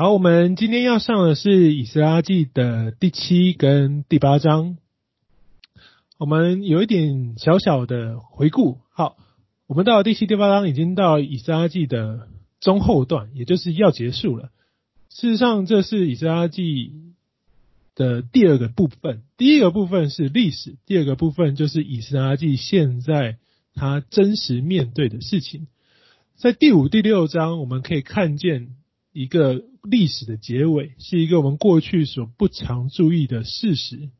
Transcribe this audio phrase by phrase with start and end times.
[0.00, 4.78] 好，我们今天要上的是以斯拉记的第七跟第八章。
[6.16, 8.78] 我们有一点小小的回顾。
[8.94, 9.18] 好，
[9.66, 12.28] 我们到第七、第八章，已经到以斯拉记的
[12.60, 14.48] 中后段，也就是要结束了。
[15.10, 16.94] 事实上，这是以斯拉记
[17.94, 19.20] 的第二个部分。
[19.36, 23.36] 第一个部分是历史，第二个部分就是以斯拉记现在
[23.74, 25.66] 他真实面对的事情。
[26.36, 28.76] 在第五、第六章，我们可以看见
[29.12, 34.10] 一个历史的结尾，是一个我们过去所不常注意的事实：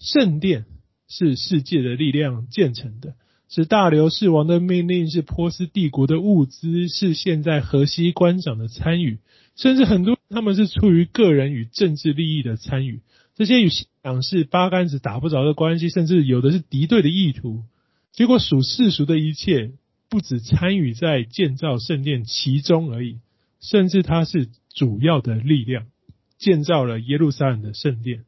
[0.00, 0.66] 圣殿。
[1.08, 3.16] 是世界的力量建成的，
[3.50, 9.18] 是大流士王的命令，是波斯帝国的物资，是现在河西官长的参与，
[9.54, 13.02] 甚至很多他们是出于个人与政治利益的参与。
[13.34, 17.62] 这些与信仰是八竿子打不着的关系，甚至有的是敌对的意图。
[18.12, 19.72] 结果属世俗的一切，
[20.08, 23.18] 不只参与在建造圣殿其中而已，
[23.60, 25.86] 甚至它是主要的力量，
[26.38, 28.24] 建造了耶路撒冷的圣殿。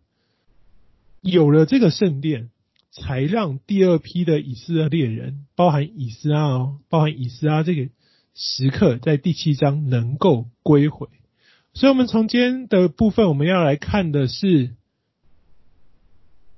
[1.20, 2.50] 有了这个圣殿。
[2.96, 7.90] 才让第二批的以色列人，包含以斯拉哦，包含以斯拉这个
[8.36, 11.08] 时刻，在第七章能够归回。
[11.72, 14.76] 所以，我们从今天的部分，我们要来看的是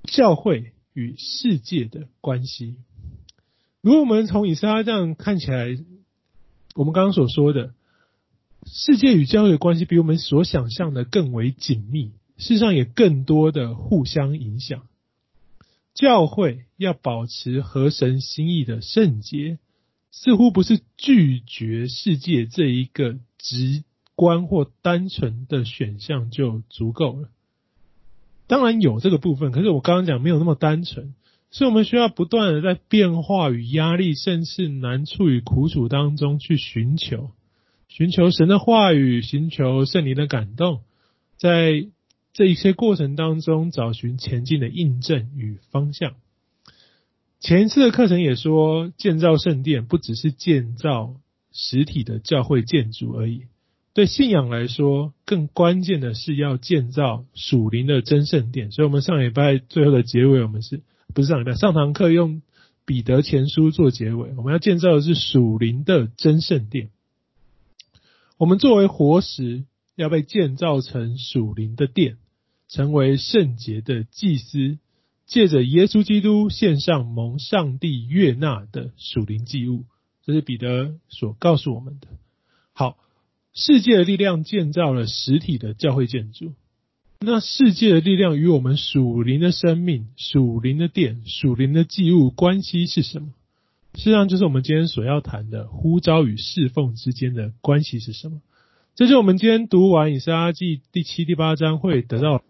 [0.03, 2.75] 教会与世界的关系。
[3.81, 5.75] 如果我们从以斯拉这样看起来，
[6.75, 7.73] 我们刚刚所说的
[8.69, 14.83] 世界与教会的关系，比我们所想象的更为紧密，事实上也更多的互相影响。
[15.93, 19.57] 教会要保持合神心意的圣洁，
[20.11, 23.83] 似乎不是拒绝世界这一个直
[24.15, 27.29] 观或单纯的选项就足够了。
[28.47, 31.15] 当然有这个部分，可是我刚刚讲没有那么单纯，
[31.51, 37.31] 所以我们需要不断的在变化与压力，甚至难处与苦楚当中去寻求，
[37.87, 40.81] 寻求神的话语，寻求圣灵的感动，
[41.37, 41.87] 在。
[42.33, 46.13] 这一些过程当中，找寻前进的印证与方向。
[47.39, 51.15] 前一次的课程也说，建造圣殿不只是建造
[51.51, 53.45] 实体的教会建筑而已。
[53.95, 58.71] 对信仰来说，更关键的是要建造属灵的真圣殿。
[58.71, 60.83] 所以，我们上礼拜最后的结尾，我们是
[61.15, 62.43] 不是上礼拜上堂课用
[62.85, 64.35] 彼得前书做结尾？
[64.37, 66.91] 我们要建造的是属灵的真圣殿。
[68.37, 69.65] 我们作为活石，
[69.95, 72.17] 要被建造成属灵的殿。
[72.69, 74.77] 成为圣洁的祭司，
[75.25, 79.85] 借着耶稣基督献上蒙上帝悦纳的属灵祭物，
[80.25, 82.09] 这是彼得所告诉我们的。
[82.73, 82.97] 好，
[83.53, 86.55] 世界的力量建造了实体的教会建筑，
[87.21, 93.29] 那世界的力量与我们属灵的生命、属灵的殿、属灵的祭物关系是什么？
[93.95, 98.41] 实际上，就是我们今天所要谈的呼召与侍奉之间的关系是什么？
[98.95, 102.43] 这就是我们今天读完以撒记第七、第八章会得到。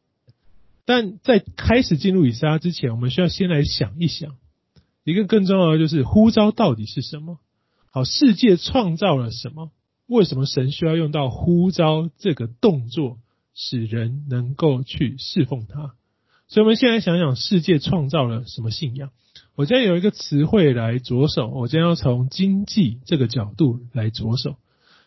[0.86, 4.38] 但在开始进入以撒之前，我们需要先来想一想，
[5.04, 7.40] 一个更重要的就是呼召到底是什么？
[7.92, 9.72] 好，世界创造了什么？
[10.06, 13.18] 为什么神需要用到呼召这个动作，
[13.54, 15.96] 使人能够去侍奉他？
[16.48, 19.10] 所以，我们先来想想，世界创造了什么信仰？
[19.58, 24.56] 我今天有一个词汇来着手，我今天要从经济这个角度来着手。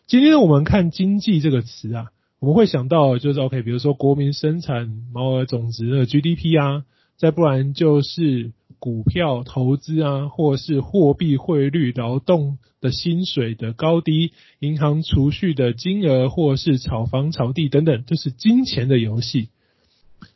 [0.07, 2.07] 今天我们看经济这个词啊。
[2.39, 6.83] 我们会想到就是 OK，比如说国民生产毛额总值的 GDP 啊，
[7.15, 19.47] 再不然就是股票投资啊，或是货币汇率、劳动的薪水的高低、银行储蓄的金额，或是炒房炒地等等，就是金钱的游戏。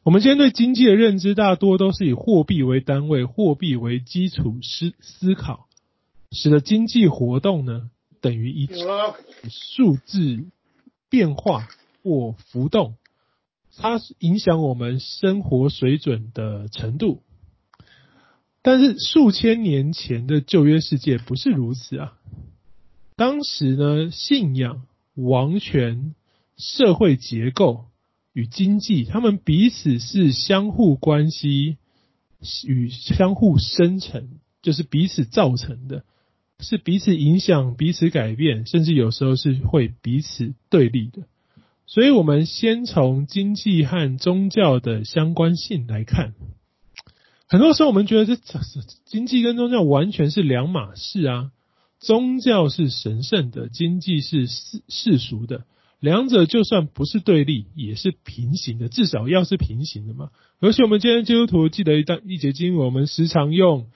[0.06, 5.68] 我们今天对经济的认知大多都是以货币为单位、货币为基础思思考，
[6.32, 7.90] 使得经济活动呢
[8.22, 8.70] 等于一
[9.50, 10.46] 数字
[11.10, 11.68] 变化。
[12.04, 12.98] 或浮动，
[13.78, 17.24] 它影响我们生活水准的程度。
[18.62, 22.14] 但是数千年前的旧约世界不是如此啊。
[23.16, 24.84] 当时呢，信仰、
[25.16, 26.14] 王权、
[26.58, 27.86] 社会结构
[28.36, 31.78] 与经济，他们彼此是相互关系
[32.68, 34.28] 与相互生成，
[34.62, 36.04] 就是彼此造成的，
[36.60, 41.24] 是彼此影响、彼此改变，甚至有时候是会彼此对立的。
[41.88, 46.34] 所以，我们先从经济和宗教的相关性来看。
[47.48, 48.60] 很多时候，我们觉得这
[49.06, 51.52] 经济跟宗教完全是两码事啊。
[52.00, 55.66] 宗教是神圣的，经济是世世俗的，
[56.06, 60.30] 两者就算不是对立，也是平行的，至少要是平行的嘛。
[60.60, 63.88] 而且，我们今天基督徒记得一段一节经文，我们时常用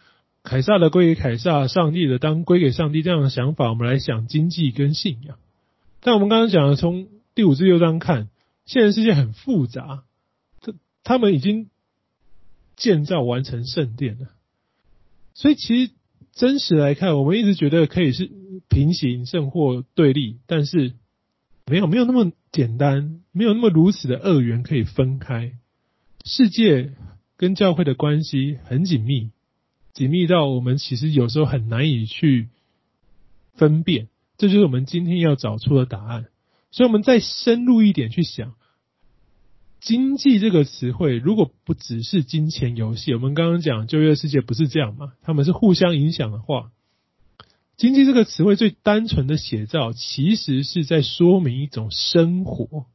[0.41, 5.37] 凯撒的归给凯撒，上帝的当归给上帝这样的想法，我们来想经济跟信仰。
[6.01, 8.27] 但我们刚刚讲的从第五至六章看，
[8.65, 10.03] 现在世界很复杂，
[10.61, 10.73] 他
[11.03, 11.69] 他们已经
[12.75, 14.29] 建造完成圣殿了，
[15.35, 15.91] 所以其实
[16.33, 18.31] 真实来看，我们一直觉得可以是
[18.67, 20.93] 平行甚或对立，但是
[21.69, 25.53] 没有没有那么简单，没有那么如此的二元可以分开。
[26.25, 26.93] 世界
[27.37, 29.31] 跟教会的关系很紧密，
[29.93, 32.49] 紧密到我们其实有时候很难以去
[33.53, 34.09] 分辨。
[34.37, 36.25] 这就是我们今天要找出的答案。
[36.71, 38.53] 所以，我们再深入一点去想，
[39.79, 45.13] 经济这个词汇，如果不只是金钱游戏，我们刚刚讲旧约世界不是这样嘛？
[45.21, 46.71] 他们是互相影响的话，
[47.79, 52.87] 经济这个词汇最单纯的写照，其实是在说明一种生活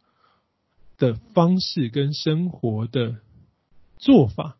[0.99, 3.17] 的方式跟生活的
[3.97, 4.59] 做法。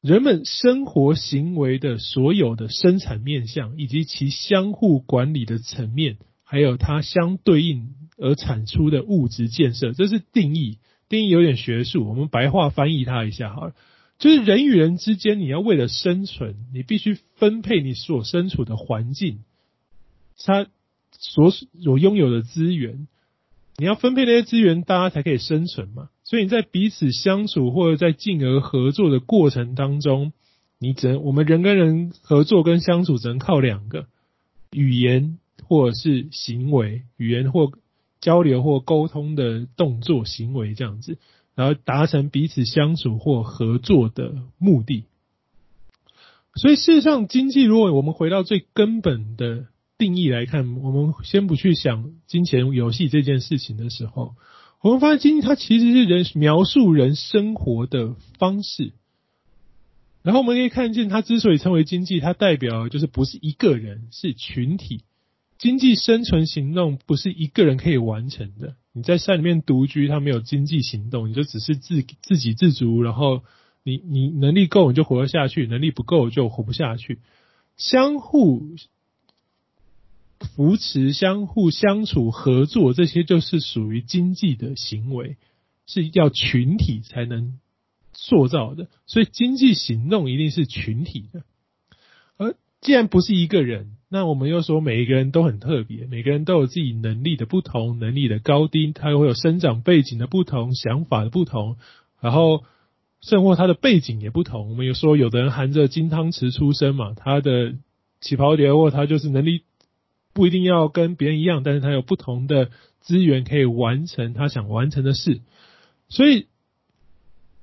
[0.00, 10.78] 人们生活行为的所有的生产面向，以及其相互管理的层面，还有它相对应而产出的物质建设，这是定义。
[11.10, 13.74] 定义有点学术，我们白话翻译它一下好了。
[14.22, 19.42] 就是人与人之间，你要为了生存，你必须分配你所身处的环境，
[20.38, 20.68] 它
[21.10, 23.08] 所所拥有的资源。
[23.78, 26.10] 你要分配那些资源，大家才可以生存嘛。
[26.22, 30.32] 所以你在彼此相处或者在进而合作的过程当中，
[30.78, 34.06] 你只能我们人跟人合作跟相处只能靠两个
[34.70, 37.72] 语言或者是行为，语言或
[38.20, 41.18] 交流或沟通的动作行为这样子，
[41.54, 45.04] 然后达成彼此相处或合作的目的。
[46.54, 49.66] 所以事实上，经济如果我们回到最根本的。
[49.98, 54.34] 定义来看，我们先不去想金钱游戏这件事情的时候，
[54.80, 58.94] 我们发现经济它其实是人描述人生活的方式。
[60.22, 65.04] 然后我们可以看见，它之所以称为经济，它代表就是不是一个人，是群体。
[65.56, 68.74] 经济生存行动不是一个人可以完成的。
[68.92, 73.42] 你在山里面独居，他没有经济行动，你就只是自自给自足，然后
[73.82, 77.20] 你你能力够你就活得下去，能力不够就活不下去。
[77.76, 78.76] 相互。
[80.56, 85.36] 扶持、相互相处、合作，这些就是属于经济的行为，
[85.86, 87.60] 是要群体才能
[88.12, 88.88] 塑造的。
[89.06, 91.44] 所以，经济行动一定是群体的。
[92.38, 101.76] 而既然不是一个人，那我们又说每一个人都很特别，每个人都有自己能力的不同、能力的高低，他又会有生长背景的不同、想法的不同，
[102.20, 102.62] 然后
[103.22, 104.68] 甚或他的背景也不同。
[104.68, 107.74] 我们有说，有的人含着金汤匙出生嘛，他的
[108.20, 109.62] 起跑点或他就是能力。
[110.34, 112.70] 不一定要跟别人一样，但是他有不同的
[113.00, 115.42] 资源可以完成他想完成的事，
[116.08, 116.46] 所以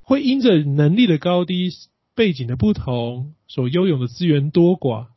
[0.03, 1.71] 会因着能力的高低、
[2.13, 5.07] 背景的不同，所拥有的资源多寡，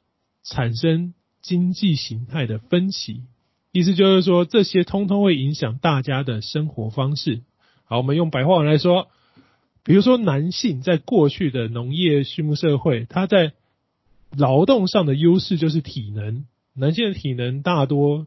[0.42, 1.12] 产生
[1.42, 3.24] 经济形态的分歧。
[3.72, 7.42] 意思就是说，这些通通会影响大家的生活方式。
[7.84, 9.08] 好，我们用白话文来说，
[9.82, 13.52] 比如说男性在过去的农业畜牧社会，他在
[14.36, 16.46] 劳动上的优势就是体能。
[16.74, 18.26] 男性的体能大多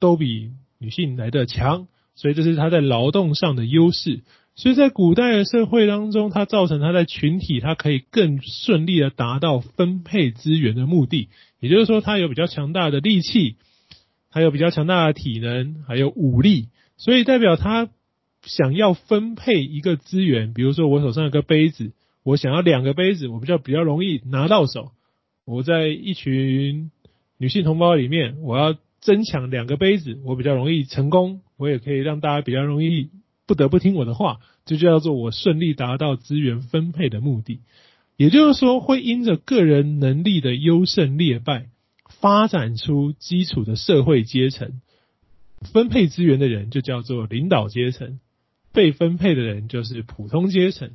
[0.00, 4.22] 都比女性来得强，所以这是他在劳动上的优势。
[4.56, 11.28] 所以在古代的社会当中，它造成他在群体，他可以更顺利的达到分配资源的目的。
[11.64, 13.56] 也就是说，他有比较强大的力气，
[14.30, 17.88] 还有比较强大的体能，还有武力，所以代表他
[18.42, 20.52] 想要分配一个资源。
[20.52, 21.92] 比如说，我手上有个杯子，
[22.22, 24.92] 我想要两个杯子，我比较比较容易拿到手。
[25.44, 26.90] 我在一群。
[27.36, 33.10] 女性同胞里面，我要争抢两个杯子，我比较容易成功，我也可以让大家比较容易
[33.44, 37.58] 不得不听我的话，这就叫做我顺利达到资源分配的目的。
[38.16, 41.66] 也就是说，会因着个人能力的优胜劣败，
[42.08, 44.80] 发展出基础的社会阶层。
[45.72, 48.20] 分配资源的人就叫做领导阶层，
[48.72, 50.90] 被分配的人就是普通阶层。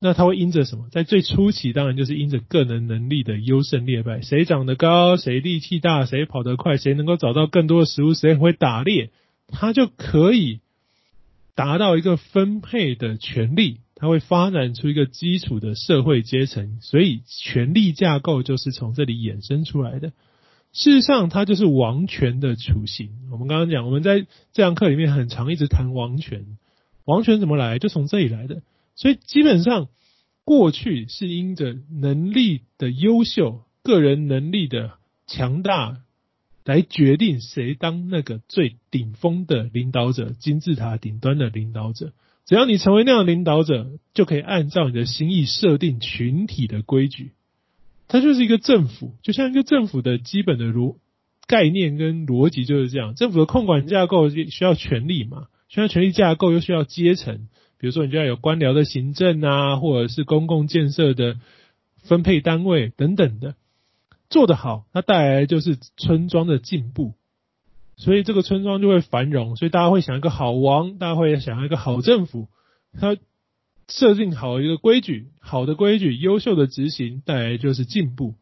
[0.00, 0.88] 那他会因着什么？
[0.90, 9.10] 在最初期，当然就是因着个人能力的优胜劣败，谁长得高，谁力气大，谁跑得快，谁能够找到更多的食物，谁会打猎，
[9.46, 10.60] 他就可以
[11.54, 13.80] 达到一个分配的权利。
[14.00, 20.12] 它会发展出一个基础的社会阶层，所以权力架构就是从这里衍生出来的。
[20.72, 23.10] 事实上，它就是王权的雏形。
[23.30, 26.56] 我们刚刚讲，我们在这堂课里面很常一直谈王权，
[27.04, 28.62] 王权怎么来，就从这里来的。
[28.94, 29.88] 所以基本上，
[30.44, 34.92] 过去是因着能力的优秀、个人能力的
[35.26, 35.98] 强大，
[36.64, 42.14] 来决定谁当那个最顶峰的领导者、金字塔顶端的领导者。
[42.50, 47.30] 只要你成为那样的领导者，就可以按照你的心意设定群体的规矩。
[48.08, 50.96] 它就是一个政府，就像一个政府的基本的逻
[51.46, 53.14] 概念跟逻辑就是这样。
[53.14, 55.46] 政府的控管架构需要权力嘛。
[55.68, 57.46] 需要权力架构又需要阶层，
[57.78, 61.36] 比如说你就要有官僚的行政啊，或者是公共建设的
[62.02, 63.54] 分配单位等等的，
[64.28, 67.14] 做得好，它带来的就是村庄的进步，
[68.00, 72.48] 所以这个村庄就会繁荣，所以大家会想一个好王，大家会想一个好政府，
[72.98, 73.14] 他
[73.88, 78.36] 设定好一个规矩，好的规矩，优秀的执行带来就是进步。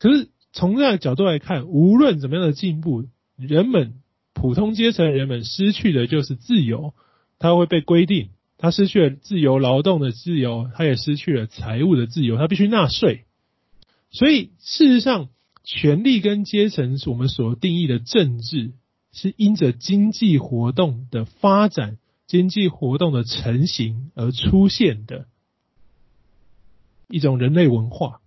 [0.00, 3.04] 可是从这个角度来看，无论怎么样的进步，
[3.36, 3.94] 人们
[4.34, 6.92] 普通阶层人们失去的就是自由，
[7.38, 13.26] 他会被规定，他失去了自由劳动的自由，他也失去了财务的自由，他必须纳税。
[14.10, 15.28] 所以事实上，
[15.62, 18.72] 权力跟阶层是我们所定义的政治，
[19.12, 21.98] 是因着经济活动的发展。
[22.26, 25.28] 经济活动的成型而出现的
[27.08, 28.20] 一种人类文化。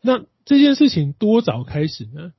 [0.00, 2.32] 那这件事情多早开始呢？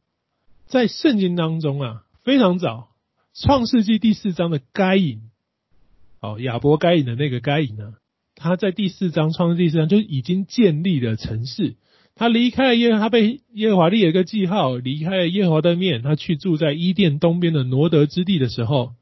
[0.66, 2.96] 在圣经当中啊，非常早，
[3.36, 5.30] 创世纪第四章的该隐，
[6.20, 7.94] 哦，亚伯该隐的那个该隐呢，
[8.34, 11.76] 他在第四章创世第四章就已经建立了城市。
[12.16, 18.94] 他离开了耶，他被耶和华立了一个记号，离开了耶和华的面，他去住在伊甸东边的挪德之地的时候。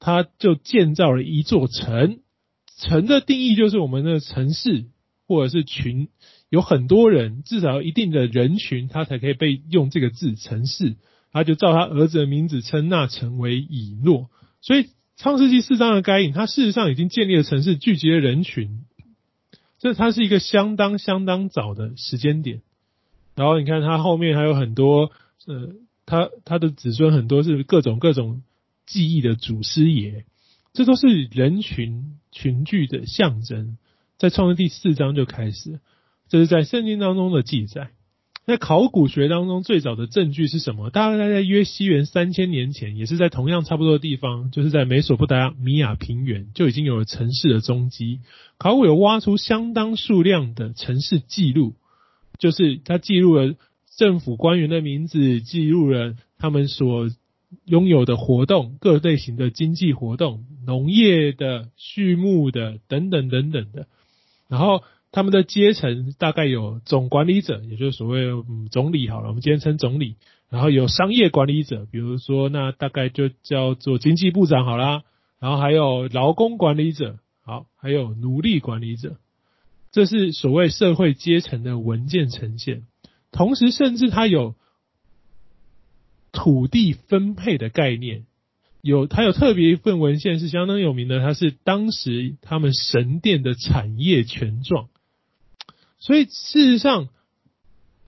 [0.00, 2.18] 他就建造了一座城，
[2.78, 4.84] 城的定义就是我们的城市，
[5.26, 6.08] 或者是群，
[6.50, 10.96] 有很多人，至少一定的人群，他才可以被用这个字城市。
[11.32, 14.28] 他就照他儿子的名字称那城为以诺。
[14.60, 18.80] 所以创世纪四章的该隐，他事实上已经建立了城市，聚集了人群。
[19.84, 22.62] 这它是一个相当相当早的时间点。
[23.34, 25.12] 然后你看它后面还有很多，
[25.46, 25.74] 呃，
[26.06, 28.42] 他他的子孙很多是各种各种。
[28.86, 30.26] 记忆的祖师爷，
[30.74, 33.78] 这都是人群群聚的象征。
[34.18, 35.80] 在创世第四章就开始，
[36.28, 37.92] 这是在圣经当中的记载。
[38.46, 40.90] 在考古学当中最早的证据是什么？
[40.90, 48.20] 大概在约西元三千年前，也是在同样差不多的地方，就是在美索不达米亚平原就已经有了城市的踪迹。
[48.58, 51.74] 考古有挖出相当数量的城市记录，
[52.38, 53.54] 就是它记录了
[53.96, 57.10] 政府官员的名字，记录了他们所。
[57.66, 63.86] 拥有的活动，各类型的经济活动，农业的、畜牧的等等等等的。
[64.48, 64.82] 然后
[65.14, 70.16] 他们的阶层大概有总管理者，也就是所谓嗯总理好了，我们今天称总理。
[70.50, 75.04] 然后有商业管理者，比如说那大概就叫做经济部长好啦。
[75.38, 79.16] 然后还有劳工管理者，好，还有奴隶管理者。
[79.92, 82.82] 这是所谓社会阶层的文件呈现。
[83.30, 84.54] 同时，甚至它有。
[86.36, 88.26] 土地分配的概念，
[88.82, 94.88] 有它有特别一份文献是相当有名的，它是当时他们神殿的产业权状。
[96.04, 97.08] 所以事实上，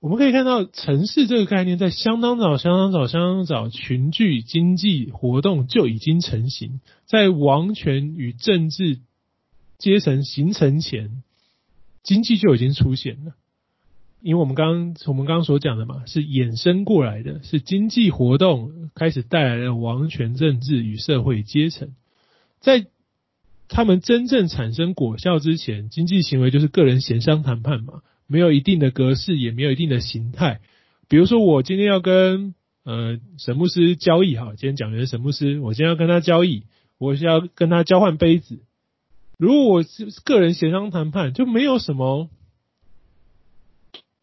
[0.00, 8.98] 我们可以看到城市这个概念在相当早、相当早、相当早，群聚经济活动就已经成型，在王权与政治
[9.78, 11.22] 阶层形成前，
[12.02, 13.32] 经济就已经出现了。
[14.20, 21.94] 因为我们刚刚我们刚刚所讲的嘛，是衍生过来的，是经济活动开始带来了王权政治与社会阶层，
[22.60, 22.84] 在
[23.68, 30.60] 他们真正产生果效之前，经济行为就是个人协商谈判嘛，没有一定的格式，也没有一定的形态。
[31.08, 32.54] 比如说，我今天要跟
[32.84, 36.64] 呃沈牧师交易，哈，今天讲的是沈牧师，我今天要跟他交易，
[36.98, 38.60] 我是要跟他交换杯子。
[39.38, 42.30] 如果我是个人协商谈判，就没有什么。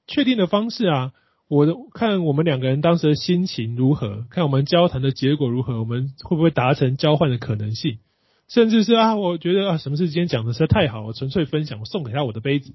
[0.06, 1.14] 确定的方式啊，
[1.48, 8.00] 我的看我们两个人当时的心情如何，看我们交谈的结果如何，我们会不会达成交换的可能性，
[8.48, 12.74] 甚至是啊，我觉得啊，什么事今天讲的实在太好，我纯粹分享，我送给他我的杯子，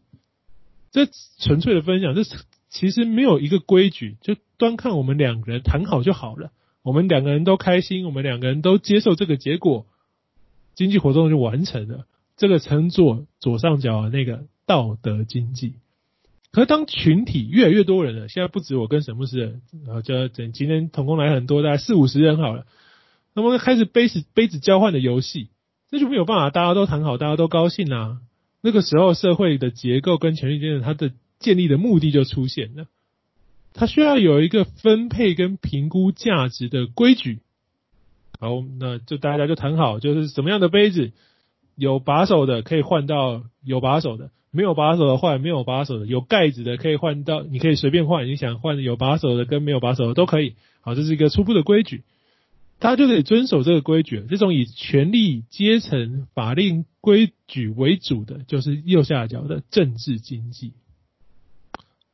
[0.90, 1.06] 这
[1.38, 2.22] 纯粹的分享，这
[2.68, 6.50] 其实没有一个规矩，就端看我们两个人谈好就好了，
[6.82, 9.86] 我们两个人都开心，我们两个人都接受这个结果，
[10.74, 12.06] 经济活动就完成了，
[12.36, 15.74] 这个称作左上角的那个道德经济。
[16.50, 22.66] 可是当群体越来越多人了，现在不止我跟沈牧师，然后就整今天同工来很多，大概四五十人好了，
[23.34, 25.50] 那么开始杯子杯子交换的游戏，
[25.90, 28.18] 这就没有办法，大家都谈好，大家都高兴啊。
[28.60, 32.86] 那个时候社会的结构跟权力间的它的建立的目的就出现了，
[33.72, 37.40] 它需要有一个分配跟评估价值的规矩。
[38.40, 41.12] 好，那就大家就谈好，就是什么样的杯子
[41.74, 44.30] 有把手的可以换到有把手的。
[44.50, 50.54] 没有把手的换，没有把手的，有盖子的可以换到，你可以随便换，你想换有把手的跟没有把手的都可以。
[50.80, 52.02] 好，这是一个初步的规矩，
[52.78, 54.24] 大家就得遵守这个规矩。
[54.28, 60.74] 这种以权力阶层法令规矩为主的，就是右下角的政治经济。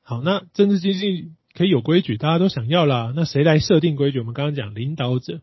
[0.02, 3.12] 好，那政治经济可以有规矩，大家都想要啦。
[3.14, 4.20] 那谁来设定规矩？
[4.20, 5.40] 我们刚刚讲领导者，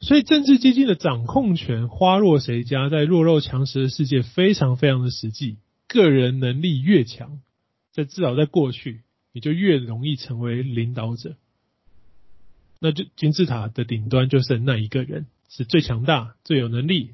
[0.00, 5.56] 所以政治基金的掌控权花落谁家，在弱肉强食的世界非常非常的实际。
[5.88, 7.40] 个人能力越强，
[7.92, 9.02] 在至少在过去，
[9.32, 11.36] 你就越容易成为领导者。
[12.84, 17.12] 那就金字塔的顶端就剩那一个人，是最强大、最有能力，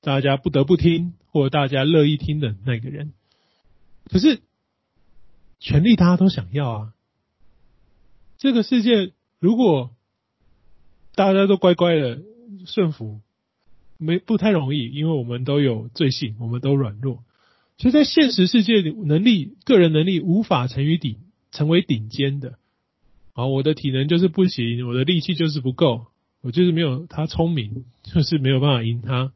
[0.00, 3.12] 大家不得不听或大家乐意听的那个人。
[4.06, 4.40] 可是，
[5.60, 6.92] 权力大家都想要啊。
[8.38, 9.94] 这个世界如果
[11.14, 12.22] 大家都乖乖的
[12.64, 13.20] 顺服，
[13.98, 17.22] 没不太容易，因为我们都有罪性，我们都软弱。
[17.76, 21.18] 所以在现实世界里，能力、个人能力无法成于顶，
[21.50, 22.58] 成为顶尖的。
[23.34, 26.08] 好，我的体能就是不行，我的力气就是不够，
[26.42, 29.32] 我就是没有他聪明，就是没有办法赢他，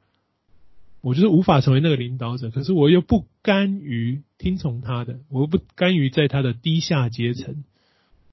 [1.00, 2.50] 我就是无法成为那个领导者。
[2.50, 7.65] 可是我又不甘于听从他的，我又不甘于在他的低下阶层，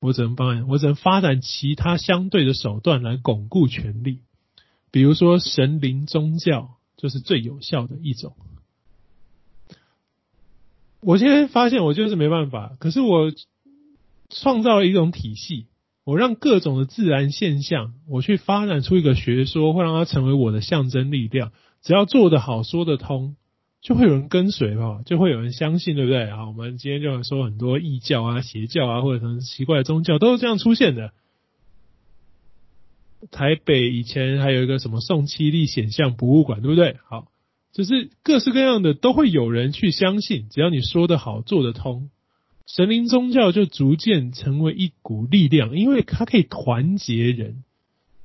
[0.01, 4.19] 我只能帮，我只能发展其他相对的手段来巩固权力，
[4.91, 8.35] 比如说神灵宗教就是最有效的一种。
[10.99, 13.31] 我现在发现我就是没办法，可是我。
[14.33, 15.67] 创造了一种体系，
[16.03, 21.51] 我让各种的自然现象，我去发展出一个学说，会让它成为我的象征力量。
[21.81, 23.35] 只要做得好，说得通，
[23.81, 26.23] 就会有人跟随吧，就会有人相信，对不对？
[26.23, 31.11] 啊，我们今天就说很多异教啊、邪教啊，或者什么奇怪的宗教，都是这样出现的。
[33.31, 36.97] 台北以前还有一个什么宋七力显像博物馆，对不对？
[37.07, 37.27] 好，
[37.71, 42.09] 就是各式各样的都会有人去相信，只要你说得好，做得通。
[42.65, 47.63] 神灵宗教就逐渐成为一股力量，因为它可以团结人，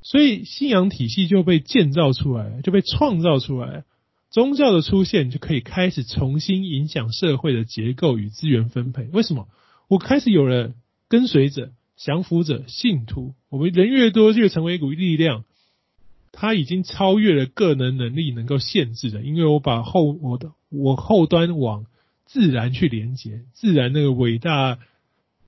[0.02, 3.85] 所以信仰体系就被建造出来，就被创造出来。
[4.30, 9.04] 宗教的出现就可以开始重新影响社会的结构与资源分配。
[9.12, 9.49] 为什么？
[9.88, 10.73] 我开始有了
[11.09, 13.35] 跟随者、降服者、信徒。
[13.49, 15.45] 我们人越多，就成为一股力量。
[16.30, 21.86] 它已经超越了个人能力能够限制的，因为我把后我的我后端往。
[22.28, 24.78] 自然去连接，自然那个伟大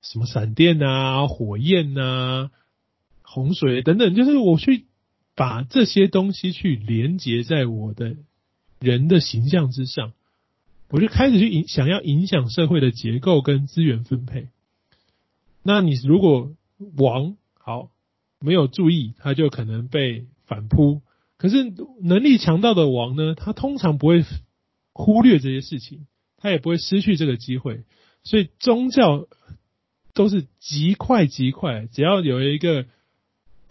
[0.02, 2.50] 什么闪电啊、火焰啊、
[3.22, 4.86] 洪水等等，就是我去
[5.36, 8.16] 把这些东西去连接在我的
[8.80, 10.14] 人的形象之上，
[10.88, 14.48] 我就开始去影想要影响社会的结构跟资源分配。
[15.62, 16.50] 那你如果
[16.96, 17.90] 王好
[18.40, 21.02] 没有注意，他就可能被反扑。
[21.36, 24.24] 可是能力强大的王呢，他通常不会
[24.94, 26.06] 忽略这些事情。
[26.40, 27.84] 他也不会失去这个机会，
[28.24, 29.26] 所以宗教
[30.14, 32.86] 都是极快极快，只要有一个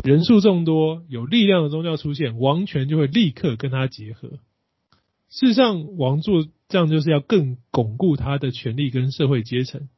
[0.03, 4.39] 人数众多、有力量的宗教出现，王权就会立刻跟他结合。
[5.29, 9.89] 事实上，王做这样就是要更巩固他的权力跟社会阶层，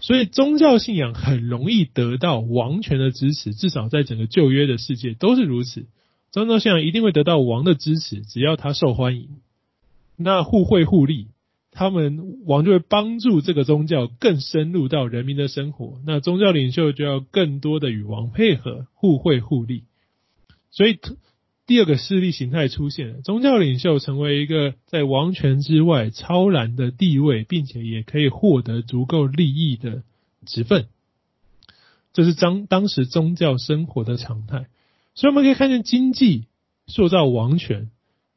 [0.00, 5.86] 所以宗教信仰很容易得到王权的支持，至少在整个旧约的世界都是如此。
[6.32, 9.28] 宗教信仰一定会得到王的支持，只要他受欢迎，
[10.16, 11.28] 那互惠互利。
[11.78, 19.84] 他们王就会帮助这个宗教更深入到人民的生活，那宗教领袖就要更多的与王配合，互惠互利。
[20.70, 20.98] 所以
[21.66, 30.02] 第二个势力形态出现，宗教领袖成为一个在王权之外超然的地位，并且也可以获得足够利益的
[30.46, 30.86] 职分。
[32.14, 34.68] 这是当当时宗教生活的常态。
[35.14, 36.46] 所以我们可以看见经济
[36.86, 37.90] 塑造王权，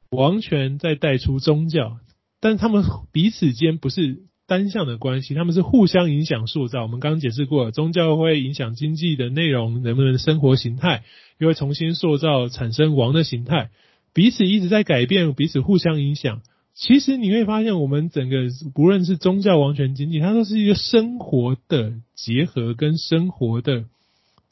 [0.09, 1.99] 王权再带出宗教。
[2.39, 6.83] 但他们彼此间不是单向的关系，他们是互相影响塑造。
[6.83, 11.03] 我们刚刚解释过了，宗教会影响经济的内容，人们的生活形态，
[11.37, 13.69] 又会重新塑造，产生王的形态，
[14.13, 16.41] 彼此一直在改变，彼此互相影响。
[16.73, 23.85] 其实你会发现，我们整个不论是宗教、王权、经济，它都是一个生活的结合跟生活的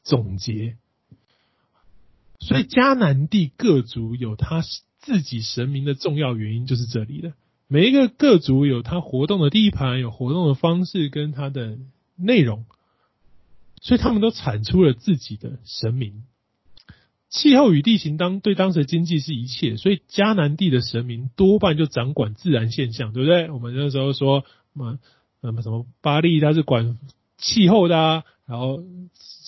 [0.04, 0.76] 总结。
[2.40, 4.62] 所以迦南地各族有他
[5.00, 7.34] 自己神明的重要原因，就是这里的。
[7.68, 11.78] 每一个各族有他活动的地盘，有活动的方式跟他的
[12.16, 12.66] 内容，
[13.82, 16.24] 所以他们都产出了自己的神明。
[17.30, 23.52] 气候与地形当对当时的经济是一切，所以迦南地的神明多半就掌管自然现象，对不对？
[23.52, 24.98] 我们那时候说什么
[25.42, 26.98] 什么什么巴力他是管
[27.38, 28.82] 气候的啊，然后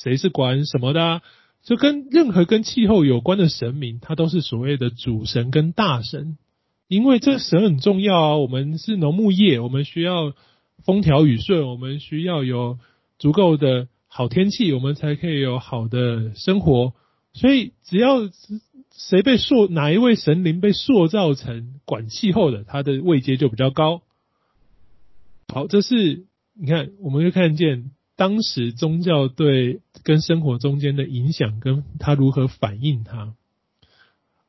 [0.01, 1.21] 谁是管什么的啊？
[1.63, 6.37] 就跟任何跟气候有关的神明，他都是所谓的主神跟大神。
[6.89, 10.33] 因为这神很重要啊，我们是农牧业，我们需要
[10.83, 12.79] 风调雨顺，我们需要有
[13.19, 16.93] 足够的好天气，我们才可以有好的生活。
[17.33, 18.27] 所以，只要
[18.91, 24.01] 谁被塑，哪一位神灵被塑造成管气候的，他的位阶就比较高。
[25.47, 26.25] 好，这是
[26.55, 33.35] 你看，我们会看见当时宗教对跟生活中间的影响，跟他如何反映它。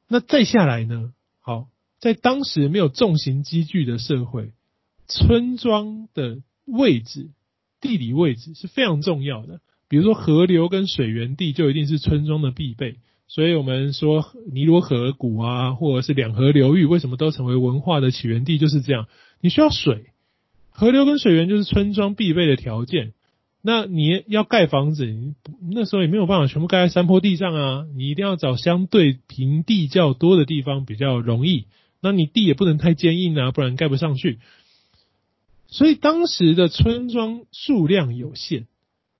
[0.09, 1.12] 那再下来呢？
[1.40, 1.68] 好，
[2.01, 4.53] 在当时没有重型机具的社会，
[5.07, 7.29] 村庄的位置、
[7.81, 9.61] 地理位置是非常重要的。
[9.89, 12.97] 比如说河流跟水源地就一定是村庄的必备。
[13.27, 18.59] 所以我们说尼罗河谷啊，或者是两河流域，为什么都成为文化的起源地？
[18.59, 19.07] 就是这样，
[19.41, 20.07] 你需要水，
[20.71, 23.13] 河流跟水源就是村庄必备的条件。
[23.63, 25.07] 那你要盖房子，
[25.71, 31.67] 那时候也没有办法全部盖在山坡地上啊，你一定要找相对平地较多的地方比较容易。
[32.01, 34.39] 那你地也不能太坚硬啊，不然盖不上去。
[35.69, 38.67] 所以当时的村庄数量有限，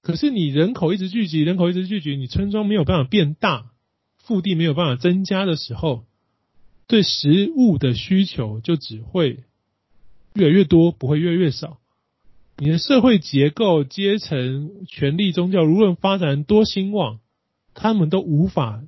[0.03, 3.71] 可是你人口一直聚集，人口一直聚集，你村庄没有办法变大。
[4.23, 6.05] 腹地没有办法增加的时候，
[6.87, 9.43] 对食物的需求就只会
[10.35, 11.79] 越来越多，不会越来越少。
[12.57, 17.19] 你的社会结构、阶层、权力、宗教，无论发展多兴旺，
[17.75, 18.85] 他们都无法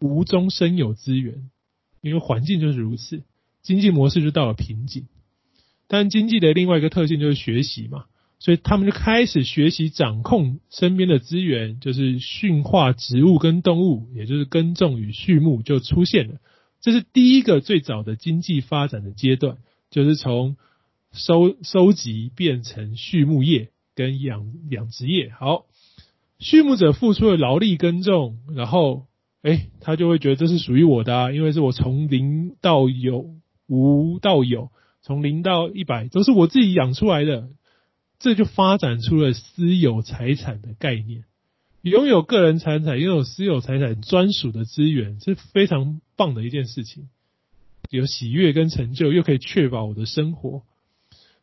[0.00, 1.50] 无中生有资源，
[2.08, 3.22] 因为环境就是如此，
[3.62, 5.06] 经济模式就到了瓶颈。
[5.86, 8.04] 但经济的另外一个特性就是学习嘛。
[8.40, 16.36] 所以他们就开始学习掌控身边的资源，就是驯化植物跟动物，也就是耕种与畜牧就出现了。
[16.80, 19.58] 这是第一个最早的经济发展的阶段，
[19.90, 20.56] 就是从
[21.10, 25.32] 收收集变成畜牧业跟养养殖业。
[25.36, 25.66] 好，
[26.38, 29.06] 畜牧者付出了劳力耕种，然后
[29.42, 33.30] 哎，他就会觉得这是属于我的啊，因为是我从零到有，
[33.66, 34.70] 无到有，
[35.02, 37.48] 从零到一百都是我自己养出来的。
[38.20, 41.22] 这就发展出了私有财产的概念，
[41.82, 47.08] 拥有个人财产、拥有私有财产专属的资源是非常棒的一件事情，
[47.90, 50.64] 有喜悦跟成就，又可以确保我的生活。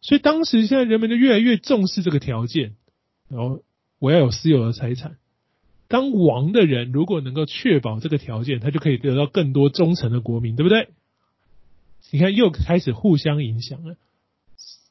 [0.02, 2.76] 所以当时现在人们就越来越重视这个条件，
[3.30, 3.64] 然后
[4.00, 5.16] 我要有私有的财产。
[5.88, 10.90] 当王的人如果能够确保这个条件，他就可以得到更多忠诚的国民，对不对？
[12.12, 13.96] 你看，又开始互相影响了。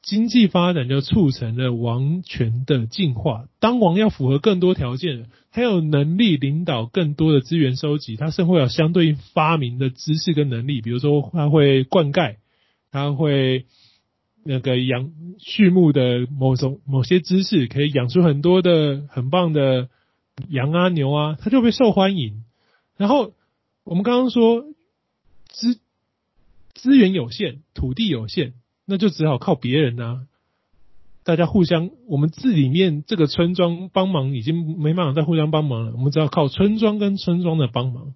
[0.01, 3.45] 经济发展就促成了王权的进化。
[3.59, 12.35] 当王要符合更多条件，他有能力领导更多的资源收集，他甚至会有相对应发明的知识跟能力，比如说他会灌溉，
[12.91, 13.65] 他会
[14.43, 19.89] 那个养畜牧的某种某些知识，可以养出很多的很棒的
[20.49, 22.43] 羊啊牛啊，他就会受欢迎。
[22.97, 23.33] 然后
[23.83, 24.65] 我们刚刚说
[25.47, 25.79] 资
[26.73, 28.53] 资源有限，土地有限。
[28.87, 30.27] 那就只好靠别人啊！
[31.23, 35.93] 大家互相，我们自里面这个村庄帮忙已经没办法再互相帮忙了。
[35.93, 38.13] 我们只要靠村庄跟村庄的帮忙，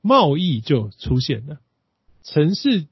[0.00, 1.58] 贸易就出现了。
[2.22, 2.86] 城市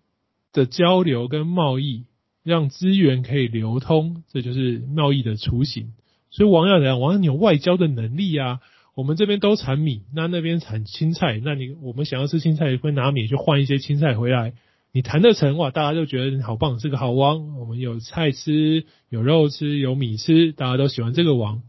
[0.53, 2.05] 的交流跟贸易，
[2.43, 5.93] 让资源可以流通，这就是贸易的雏形。
[6.33, 6.99] 所以王要怎样？
[6.99, 8.61] 王要有外交的能力啊！
[8.95, 14.55] 我们这边都产米，那那边产青菜，那你我们想要吃青菜，也会拿米去换一些青菜回来。
[14.93, 17.59] 你谈得成哇，大家就觉得你好棒，是个好王。
[17.59, 21.63] 我们有菜吃，有肉吃，有米吃，大家都喜欢这个王。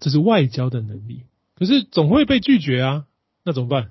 [0.00, 1.22] 这是外交的能力，
[1.54, 3.06] 可是总会被拒绝啊，
[3.44, 3.90] 那怎么办？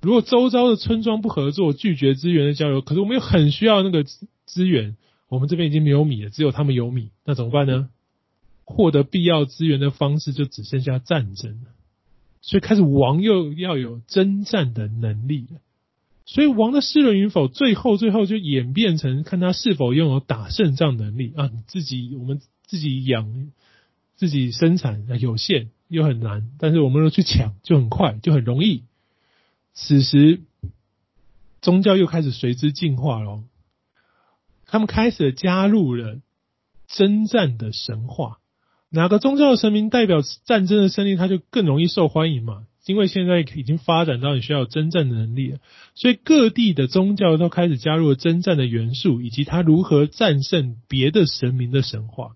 [0.00, 4.96] 如果周遭的村庄不合作，拒绝资源的交流，可是我们又很需要那个资源，
[5.28, 7.90] 我们这边已经没有米了，只有他们有米，那怎么办呢？
[8.64, 11.60] 获得必要资源的方式就只剩下战争，
[12.42, 15.46] 所以开始王又要有征战的能力。
[16.26, 21.50] 所以王的适伦与否，最后最后就演变成看他是否拥有打胜仗能力啊！
[21.50, 23.50] 你自己我们自己养
[24.14, 28.84] 自己生产有限又很难，但是我们若去抢就很快就很容易。
[29.72, 30.42] 此时
[31.62, 33.42] 宗教又开始随之进化了，
[34.68, 36.20] 他们开始加入了
[36.86, 38.38] 征战的神话，
[38.90, 42.64] 哪个宗教的神明代表战争的胜利，他就更容易受欢迎嘛。
[42.86, 45.58] 因为现在已经发展到你需要征战的能力了，
[45.94, 52.34] 所以各地的宗教都开始加入了征战的元素，以及他如何战胜别的神明的神话。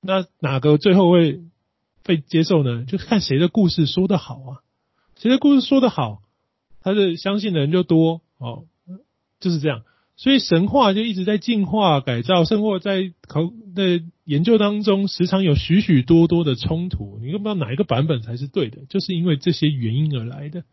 [0.00, 1.42] 那哪个最后会
[2.04, 2.86] 被接受呢？
[2.86, 4.50] 就看谁的故事说得好啊，
[5.16, 6.22] 谁的故事说得好，
[6.80, 8.64] 他的相信的人就多哦，
[9.40, 9.82] 就是这样。
[10.16, 17.18] 所以神话就一直在进化、改造，甚或在考的研究当中，时常有许许多多的冲突。
[17.20, 20.64] 你都不知道哪一个版本才是对的，就是因为这些原因而来的。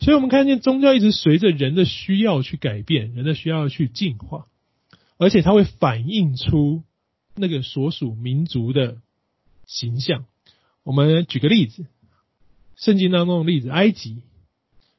[0.00, 4.46] 所以我们看见宗教一直随着人的需要去改变，人的需要去进化，
[5.16, 6.82] 而且它会反映出
[7.36, 8.98] 那个所属民族的
[9.66, 10.26] 形象。
[10.82, 11.86] 我们举个例子，
[12.76, 14.22] 圣经当中的例子，埃及。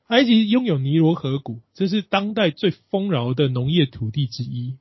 [0.10, 4.76] 埃及拥有尼罗河谷，这是当代最丰饶的农业土地之一。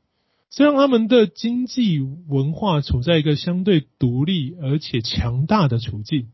[0.48, 6.28] 虽然他们的经济文化处在一个相对独立而且强大的处境，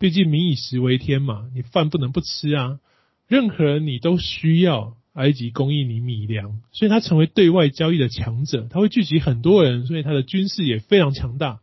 [0.00, 2.78] 毕竟民以食为天嘛，你饭不能不吃啊。
[3.26, 11.58] 任何人你都需要埃及供应你米粮，所以他成为对外交易的强者，他会聚集很多人，所以他的军事也非常强大，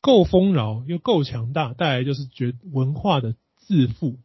[0.00, 4.18] 够丰饶又够强大，带来就是觉文化的自负。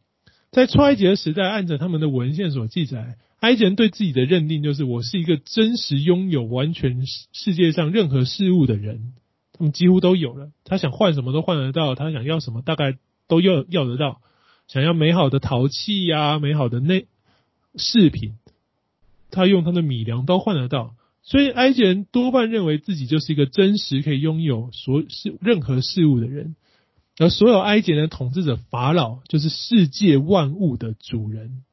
[0.54, 9.14] 在初埃及的时代，按照他们的文献所记载，埃及人对自己的认定就是我是一个真实拥有完全世界上任何事物的人，
[9.52, 14.20] 他们几乎都有了，他想换什么都换得到，他想要什么大概都要要得到。
[14.68, 17.04] 想要美好的陶器呀，美好的那
[17.74, 18.34] 饰品，
[19.32, 20.94] 他用他的米粮都换得到。
[21.24, 26.54] 所以埃及人多半认为自己就是一个真实可以拥有所是任何事物的人，
[27.18, 31.64] 而所有埃及人的统治者法老就是世界万物的主人，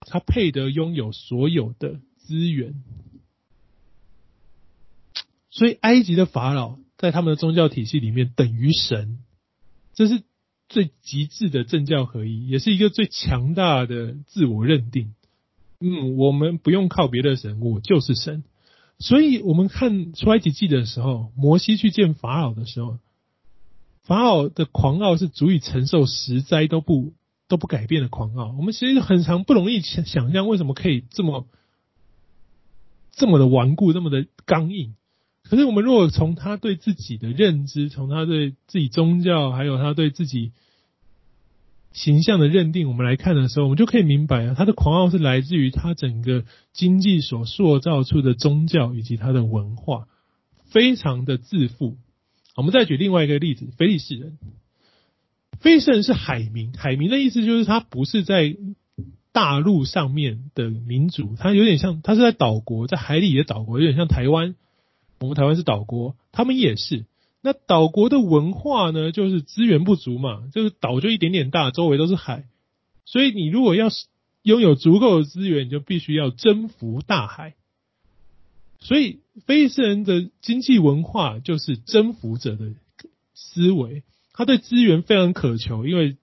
[0.00, 2.82] 他配得拥有所有的资源。
[5.50, 9.18] 所以埃及的法老在他们的宗教体系里面等于神，
[9.94, 10.22] 这是。
[10.70, 15.14] 最极致的政教合一，也是一个最强大的自我认定。
[15.80, 18.44] 嗯，我们不用靠别的神，我就是神。
[18.98, 22.98] 所以，我们看出埃及记的时候，摩西去见法老的时候，
[24.08, 27.12] 法老的狂傲是足以承受十灾都不
[27.46, 28.54] 都不改变的狂傲。
[28.58, 31.46] 我们其实很常不容易想想象，为什么可以这么
[33.12, 34.94] 这么的顽固，这么的刚硬。
[35.44, 40.52] 可是，我们如果从他对自己的认知，从他对自己宗教，还有他对自己
[41.92, 50.06] 形象的认定，我们来看的时候，我们就可以明白啊，他的狂傲是来自于他整个经济所塑造出的宗教以及他的文化，
[50.66, 51.96] 非常的自负。
[52.58, 54.36] 我们再举另外一个例子，菲利士人。
[55.60, 58.56] 菲利士人是海民，海民的意思就是他不是在
[59.30, 64.56] 大陆上面的民族，他有点像，他是在岛国，在海里的岛国，有点像台湾。
[65.20, 67.06] 我们台湾是岛国，他们也是。
[67.42, 72.48] 那岛国的文化呢，就是资源不足嘛，这个岛就一点点大，周围都是海，
[73.04, 73.88] 所以你如果要
[74.42, 77.54] 拥有足够的资源，你就必须要征服大海。
[78.80, 82.70] 所以非利士人的经济文化就是征服者的
[83.34, 86.16] 思维，他对资源非常渴求，因为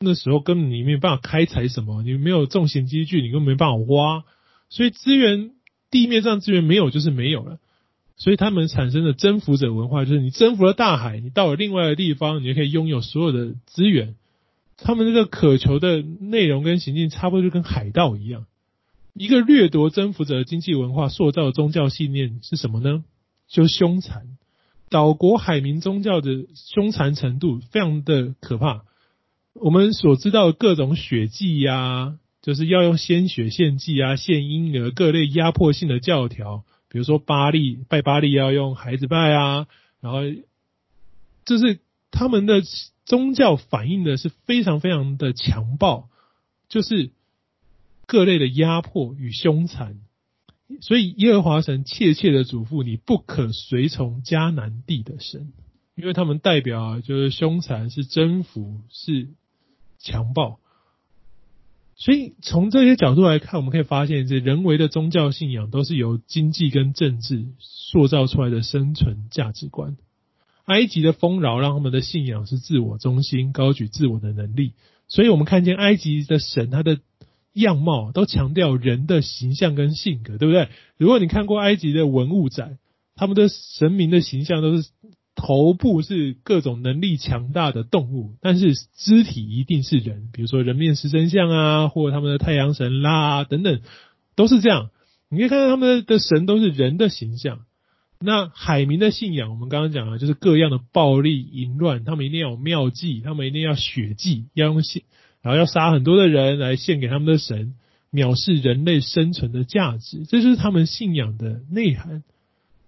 [0.00, 4.24] 那时候根本你没有办法开采什么，你没有重型机具，你根本没办法挖，
[4.68, 5.52] 所以资源
[5.90, 7.58] 地面上资源没有就是没有了。
[8.16, 14.14] 所以他们产生的征服者文化，就是你征服了大海，你到了另外的地方，你就可以拥有所有的资源。
[14.76, 18.46] 他们这个渴求的内容跟行径，差不多就跟海盗一样。
[19.14, 23.04] 一个掠夺征服者的经济文化塑造宗教信念是什么呢？
[23.48, 24.36] 就是凶残。
[24.90, 28.84] 岛国海民宗教的凶残程度非常的可怕。
[29.54, 36.64] 我们所知道各种血祭呀，就是要用鲜血献祭啊，献婴儿，各类压迫性的教条。
[36.88, 39.66] 比如说巴利拜巴利要用孩子拜啊，
[40.00, 40.20] 然后
[41.44, 41.78] 就是
[42.10, 42.62] 他们的
[43.04, 46.08] 宗教反映的是非常非常的强暴，
[46.68, 47.10] 就是
[48.06, 49.96] 各类的压迫与凶残，
[50.80, 55.52] 所以耶和华神切切的嘱咐你不可随从迦南地的神，
[55.94, 59.28] 因为他们代表啊就是凶残是征服是
[59.98, 60.58] 强暴。
[61.96, 69.96] 所以从这些角度来看，我们可以发现，这人为的宗教信仰都是由经济跟政治塑造出来的生存价值观。
[70.64, 74.72] 埃及的丰饶让他们的信仰是自我中心，高举自我的能力。
[75.06, 76.98] 所以我们看见埃及的神，他的
[77.54, 80.68] 样貌都强调人的形象跟性格，对不对？
[80.98, 82.78] 如果你看过埃及的文物展，
[83.16, 84.90] 他们的神明的形象都是。
[85.36, 93.80] 头部是各种能力强大的动物，但是肢体一定是人，比如说人面狮身像啊，或者他们的太阳神啦等等，
[94.36, 94.90] 都是这样。
[95.28, 97.62] 你可以看到他们的神都是人的形象。
[98.20, 105.02] 那海民的信仰，我们刚刚讲了，就是各样的暴力淫乱，他们一定要有庙祭，他们一定要血祭，要用献，
[105.44, 107.74] 然后要杀很多的人来献给他们的神，
[108.10, 112.24] 藐视人类生存的价值，这就是他们信仰的内涵。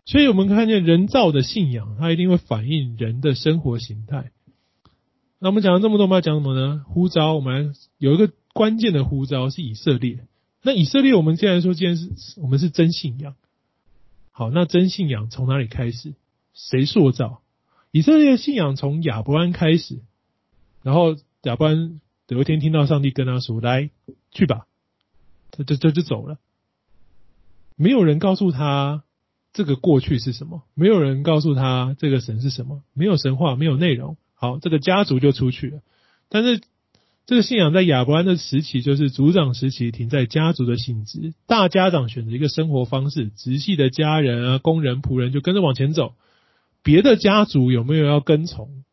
[0.06, 4.30] 所以我们看见人造的信仰，它一定会反映人的生活形态。
[5.38, 6.82] 那我们讲了这么多，我们要讲什么呢？
[6.88, 10.20] 呼召，我们有一个关键的呼召是以色列。
[10.62, 12.08] 那以色列，我们既然说，既然是
[12.40, 13.34] 我们是真信仰，
[14.30, 16.14] 好，那真信仰从哪里开始？
[16.54, 17.42] 谁塑造？
[17.90, 20.00] 以色列信仰从亚伯安开始，
[20.82, 23.90] 然后亚伯安有一天听到上帝跟他说：“来，
[24.30, 24.66] 去吧。”
[25.52, 26.38] 他就就就走了，
[27.76, 29.02] 没有人告诉他。
[29.52, 30.64] 这个过去是什么？
[30.74, 34.18] 没有人告诉他这个神是什么，没有神话，没有内容。
[34.34, 35.80] 好，这个家族就出去了。
[36.28, 36.60] 但是
[37.24, 41.32] 这个信仰在亚伯兰的时期，就是族长时期，停在家族的性质。
[41.46, 46.12] 大家长选择一个生活方式，直系的家人啊、工人、仆人就跟着往前走。
[46.82, 48.84] 别的家族有没有要跟从？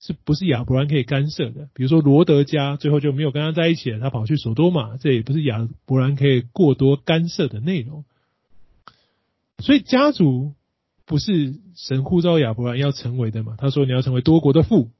[0.00, 1.68] 是不是亚伯兰可以干涉的？
[1.74, 8.04] 比如说罗德家最后就没有跟他在一起了，他跑去索多玛，这也不是亚伯兰可以过多干涉的内容。
[9.58, 10.52] 所以家族
[11.06, 13.56] 不是神呼召亚伯兰要成为的嘛？
[13.58, 14.90] 他说你要成为多国的父，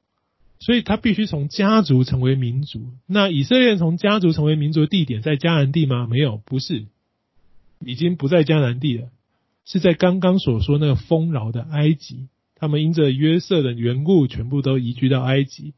[0.59, 2.89] 所以他必须从家族成为民族。
[3.07, 6.07] 那以色列从家族成为民族的地点在迦南地吗？
[6.07, 6.87] 没有，不是，
[7.85, 9.11] 已经不在迦南地了，
[9.67, 12.29] 是在刚刚所说那个丰饶的埃及。
[12.59, 15.75] 他们因着约瑟的缘故，全部都移居到埃及。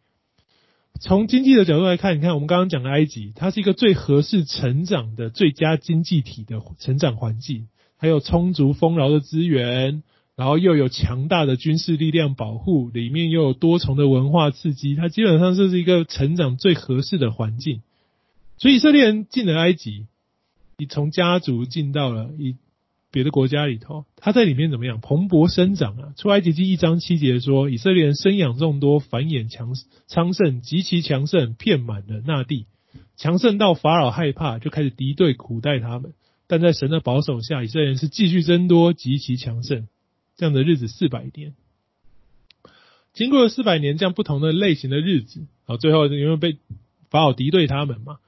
[1.00, 10.04] 从经济的角度来看，你看我们刚刚讲的埃及，它是一个最合适成长的最佳经济体的成长环境，还有充足丰饶的资源，
[10.36, 17.82] 然后又有强大的军事力量保护，里面又有多重的文化刺激，它基本上就是一个成长最合适的环境。
[18.56, 20.06] 所以以色列人进了埃及，
[20.78, 22.54] 你从家族进到了一。
[23.10, 26.12] 别的国家里头，他在里面怎么样蓬勃生长啊？
[26.16, 29.74] 出埃及记一章七节说，以色列人生养众多，繁衍强
[30.06, 32.66] 昌盛，极其强盛，遍满了那地，
[33.16, 36.12] 强盛到法老害怕，就开始敌对苦待他们。
[36.46, 39.88] 但在神的保守下，以色列人是继续增多，极其强盛。
[40.36, 41.54] 这样的日子四百年，
[43.12, 46.58] 经过了四百年这样不同的类型的日子，好，最后因为被
[47.10, 48.18] 法老敌对他们嘛。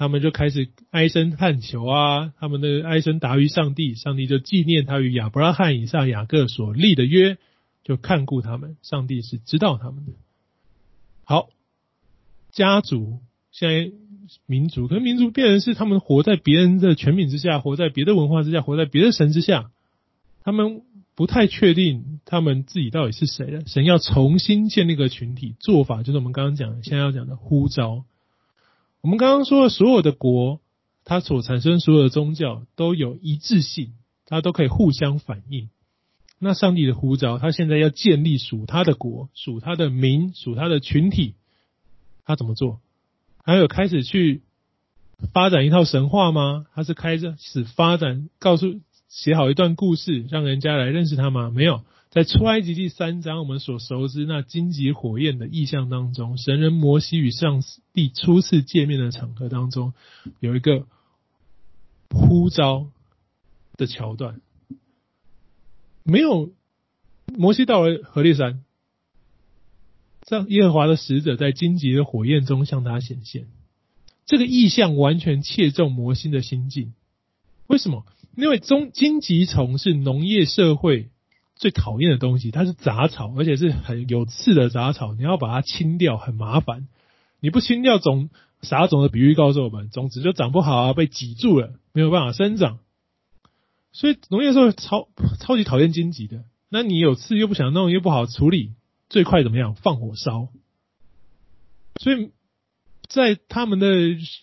[0.00, 7.36] 他们就开始唉声叹求啊，他们的唉声达于上帝，上帝就纪念他与亚伯拉罕、以撒、雅各所立的约，
[7.84, 8.78] 就看顾他们。
[8.80, 10.12] 上帝是知道他们的。
[11.22, 11.50] 好，
[12.50, 13.18] 家族
[13.52, 13.92] 现在
[14.46, 19.70] 民族，可是民族变成是他们活在别人的权柄之下，活在别的文化之下，活在别的神之下，
[20.42, 20.80] 他们
[21.14, 23.64] 不太确定他们自己到底是谁了。
[23.66, 28.06] 神要重新建立一个群体，做法就是我们刚刚讲的，现在要讲的呼召。
[29.02, 30.60] 我们刚刚说的所有的国，
[31.04, 33.94] 它所产生所有的宗教都有一致性，
[34.26, 35.70] 它都可以互相反映。
[36.38, 41.34] 那上帝的呼召，他现在要建立属他的国、属他的民、属他的群体，
[42.24, 42.80] 他怎么做？
[43.42, 44.42] 还有开始去
[45.32, 46.64] 发展一套神话吗？
[46.74, 51.50] 他是开始发展，告诉写好一段故事，让人家来认识他吗？
[51.50, 51.84] 没有。
[52.10, 59.92] 在出埃及第三章，我们所熟知那荆棘火焰的意象当中，神人摩西与上帝初次见面的场合当中，
[60.40, 60.88] 有一个
[62.10, 62.90] 呼召
[63.76, 64.40] 的桥段。
[66.02, 66.50] 没有，
[67.26, 68.64] 摩西到了何烈山，
[70.28, 73.46] 让耶和华的使者在荆棘的火焰中向他显现。
[74.26, 76.92] 这个意象完全切中摩西的心境。
[77.68, 78.04] 为什么？
[78.36, 81.09] 因为中荆棘丛是农业社会。
[81.60, 85.12] 最讨厌的东西，它是杂草，而且是很有刺的杂草。
[85.12, 86.88] 你要把它清掉，很麻烦。
[87.38, 88.30] 你不清掉种
[88.62, 92.78] 撒种的比喻告诉我们，种子就长不好啊，被挤住了，没有办法生长。
[93.92, 96.44] 所以农业社会超超级讨厌荆棘的。
[96.70, 98.72] 那你有刺又不想弄，又不好处理，
[99.10, 99.74] 最快怎么样？
[99.74, 100.48] 放火烧。
[102.00, 102.30] 所以
[103.06, 103.86] 在他们的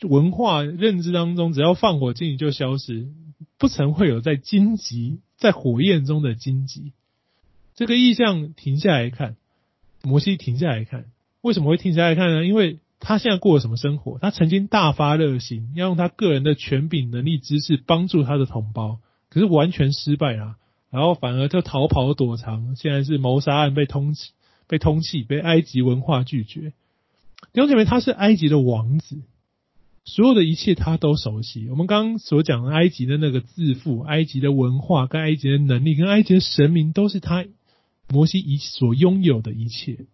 [0.08, 3.08] 文化认知当中，只要放火，荆棘就消失，
[3.58, 6.94] 不曾会有在荆棘在火焰中的荆棘。
[7.78, 9.36] 这个意象停下来看，
[10.02, 11.06] 摩西停下来看，
[11.42, 12.44] 为什么会停下来看呢？
[12.44, 14.18] 因为他现在过了什么生活？
[14.18, 18.98] 他曾经大发热心，要用他个人的权柄、能力、知识帮助他的同胞，
[19.30, 20.56] 可是完全失败了，
[20.90, 24.30] 然后反而就逃跑躲藏，现在是谋杀案被通缉，
[24.68, 26.74] 被通缉，被埃及文化拒绝。
[27.54, 29.22] 弟兄姐妹，他是埃及的王子。
[30.04, 31.70] 所有的一切他都熟悉。
[31.70, 37.46] 我们刚刚所讲的埃及的那个自负，埃及的文化跟埃及的能力跟埃及的神明，都是他。
[38.10, 40.06] 摩西以所拥有的一切，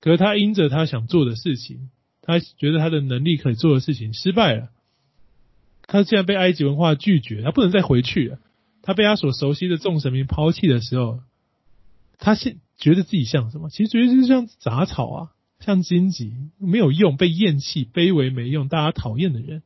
[0.00, 1.90] 可是他因着他想做的事情，
[2.22, 4.70] 他觉得他的能力可以做的事情失败了。
[5.86, 8.38] 他竟然被埃及文化拒绝，他不能再回去了。
[8.82, 11.20] 他被他所熟悉的众神明抛弃的时候，
[12.18, 13.68] 他现觉得自己像什么？
[13.68, 19.62] 其实觉得就是像杂草啊，像荆棘，没有用，被厌弃，卑微没用，大家讨厌的人。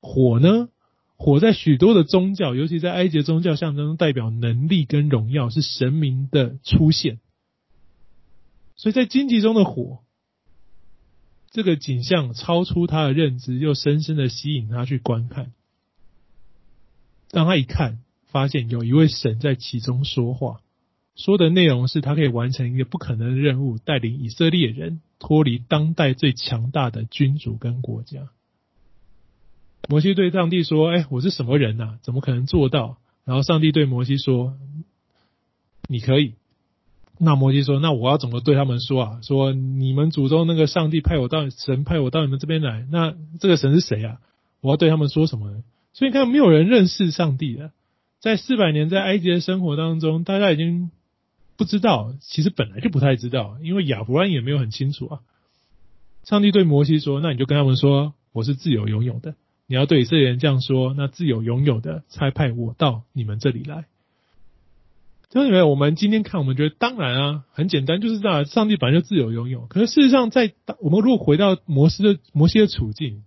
[0.00, 0.68] 火呢？
[1.16, 7.20] 火在许多的宗教，尤其在埃及宗教象征中，代表能力跟荣耀，是神明的出现。
[8.76, 10.00] 所以在荆棘中的火，
[11.50, 15.52] 这个景象超出他的认知，又深深的吸引他去观看。
[17.30, 20.60] 当他一看，发现有一位神在其中说话，
[21.14, 28.28] 说的内容是他可以完成一个不可能的任务，带领以色列人脱离当代最强大的君主跟国家。
[29.88, 31.98] 摩西对上帝说：“哎，我是什么人呐？
[32.02, 34.54] 怎么可能做到？”然后上帝对摩西说
[35.88, 36.34] ：“你可以。”
[37.18, 39.20] 那摩西说：“那我要怎么对他们说啊？
[39.22, 44.18] 说你们祖宗那个上帝派我到神派我到你们这边来，那这个神是谁啊？
[44.60, 45.62] 我要对他们说什么呢？”
[45.92, 47.70] 所以你看，没有人认识上帝的。
[48.20, 50.90] 在四百年在埃及的生活当中，大家已经
[51.56, 55.20] 不知道，其实本来就不太知道，因为亚伯兰也没有很清楚啊。
[56.24, 59.36] 上帝对摩西说：“那你就跟他们说，我是自有永有的。
[59.66, 63.86] 你要对以色列人这样说，那自有永有的差派我到你们这里来。”
[65.32, 69.66] 兄弟们，我们今天看，我们觉得当然啊，很简单，就是这样，上帝本来就自有永有。
[69.66, 73.24] 可是事实上，在我们如果回到摩西的摩西的处境，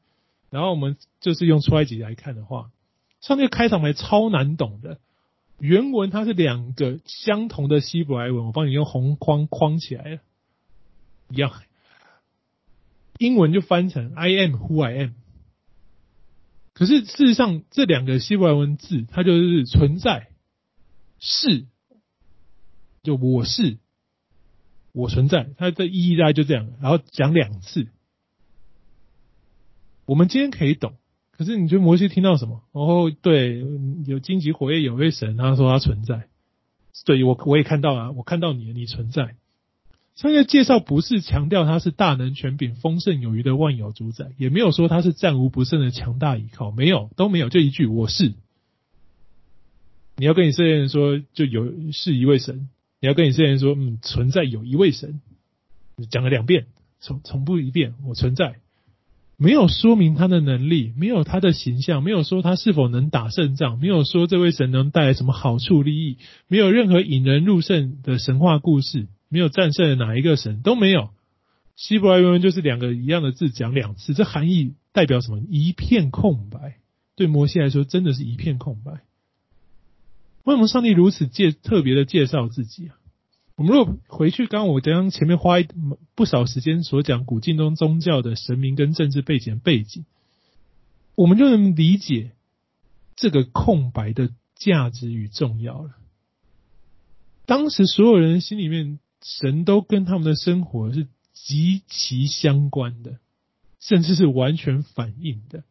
[0.50, 2.72] 然后我们就是用出埃及来看的话，
[3.20, 5.00] 上帝开场白超难懂的。
[5.60, 10.20] 原文它是两个相同的希伯来文，我帮你用红框框起来了，
[11.30, 11.52] 一样。
[13.18, 15.10] 英文就翻成 I am who I am。
[16.78, 20.28] 可是事实上，这两个希伯来文字，它就是存在，
[21.18, 21.66] 是，
[23.02, 23.80] 就我是，
[24.92, 26.70] 我存在，它的意义大概就这样。
[26.80, 27.88] 然后讲两次，
[30.06, 30.94] 我们今天可以懂。
[31.32, 32.62] 可是你觉得摩西听到什么？
[32.72, 33.66] 然后对，
[34.06, 36.28] 有荆棘火焰有位神，他说他存在。
[37.06, 39.36] 对，我我也看到啊，我看到你，你存在。
[40.18, 48.34] 上面介绍不是强调他是大能权柄、丰盛有余的万有主宰，也没有说他是战无不胜的强大依靠，没有，都没有，就一句我是。
[50.16, 52.68] 你要跟以色列人说，就有是一位神；
[53.00, 55.22] 你要跟以色列人说，嗯，存在有一位神。
[56.10, 56.66] 讲了两遍，
[57.00, 58.56] 重重复一遍，我存在。
[59.38, 71.10] 没有说明他的能力，没有他的形象，没有说他是否能打胜仗，没有说这位神能带来什么好处利益，没有任何引人入胜的神话故事，没有战胜哪一个神都没有。
[71.76, 75.40] 希伯来文就是两个一样的字讲两次，这含义代表什么？
[75.50, 76.78] 一片空白。
[77.16, 79.02] 对摩西来说，真的是一片空白。
[80.44, 82.96] 为什么上帝如此介特别的介绍自己啊？
[83.56, 85.68] 我们如果回去，刚刚我刚刚前面花一
[86.14, 90.06] 不少时间所讲古近东宗教的神明跟政治背景背景，
[91.16, 92.32] 我们就能理解
[93.16, 95.92] 这个空白的价值与重要了。
[97.48, 103.18] 当时所有人心里面，神都跟他们的生活是极其相关的，
[103.80, 105.64] 甚至是完全反应的。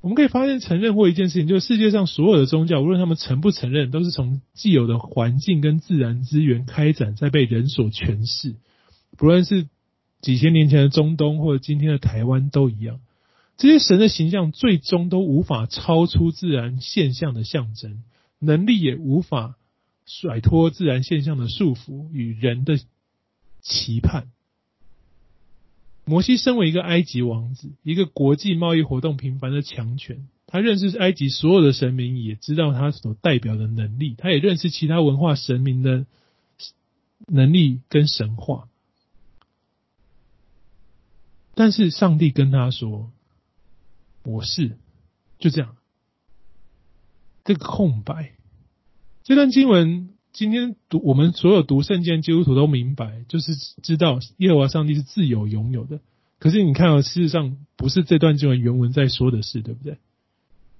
[0.00, 8.54] 我们可以发现，承认过一件事情，就是世界上所有的宗教，无论他们承不承认，都是从既有的环境跟自然资源开展，在被人所诠释。
[9.16, 9.66] 不论是
[10.20, 13.00] 几千年前的中东，或者今天的台湾，都一样。
[13.56, 18.04] 这些神的形象，最终都无法超出自然现象的象征，
[18.38, 19.56] 能力也无法
[20.08, 22.80] 甩脱自然现象的束缚与人的
[23.60, 24.28] 期盼。
[26.06, 36.06] 摩西身为一个埃及王子，一个国际贸易活动频繁的强权，他认识埃及所有的神明，也知道他所代表的能力，他也认识其他文化神明的
[37.26, 38.70] 能力跟神话。
[41.54, 43.12] 但是上帝跟他说
[44.24, 44.78] ：“我是。”
[45.38, 45.76] 就这样，
[47.44, 48.37] 这个空白。
[49.28, 50.08] 这段经文。
[50.32, 56.00] 今天读我们所有读圣经基督徒都明白，就是知道耶和华上帝是自由拥有的。
[56.38, 59.98] 可是你看啊，事实上不是这段经文原文在说的事，对不对？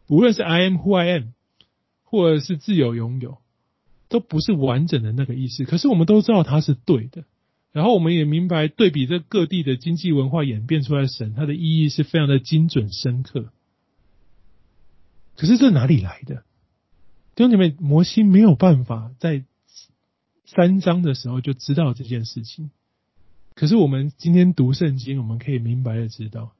[0.07, 1.25] 无论是 I am who I am，
[2.05, 3.37] 或者是自由拥有，
[4.09, 5.65] 都不是完整的那个意思。
[5.65, 7.25] 可是我们都知道它是对的，
[7.73, 13.51] 然后我们也明白，对比这各地的经济文化演变出来的神，它的意义是非常的精准深刻。
[15.37, 16.45] 可是这哪里来的？
[17.39, 19.45] 弟兄姐妹，摩西没有办法在
[20.45, 22.73] 三章的时候就知道这件事情。
[23.55, 26.57] 可是我们今天读圣经，我们可以明白的知道，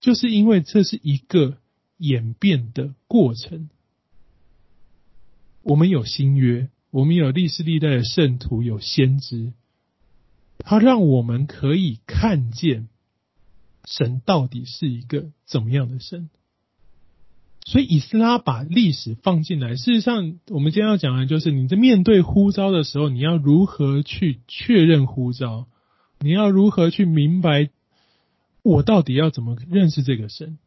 [0.00, 1.58] 就是因为这是一个
[1.98, 3.68] 演变的过程。
[5.60, 9.52] 我们有新约，我们有历世历代的圣徒，有先知，
[10.56, 12.88] 他让我们可以看见
[13.84, 16.30] 神到底是一个怎么样的神。
[17.64, 25.66] 所以以斯拉把历史放进来，事实上，我们今天要讲的就是你在面对呼召的时候，你要如何去确认呼召？
[26.20, 27.70] 你要如何去明白
[28.62, 30.58] 我到底要怎么认识这个神？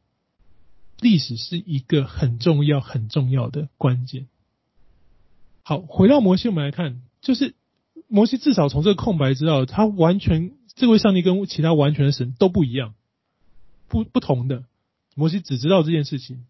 [0.99, 4.27] 历史是一个很重要、很重要的关键。
[5.61, 7.53] 好，回到摩西，我们来看，就是
[8.07, 12.95] 摩西至少从这个空白知道，他完全这位上帝跟其他完全的神都不一样，
[13.87, 14.63] 不不同的。
[15.13, 16.45] 摩西只知道这件事情。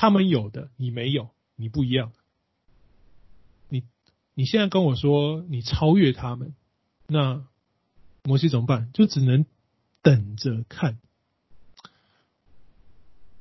[0.00, 2.12] 他们有的你没有，你不一样。
[3.68, 3.82] 你
[4.32, 6.54] 你现在跟我说你超越他们，
[7.06, 7.44] 那
[8.22, 8.90] 摩西怎么办？
[8.94, 9.44] 就只能
[10.00, 10.98] 等着看。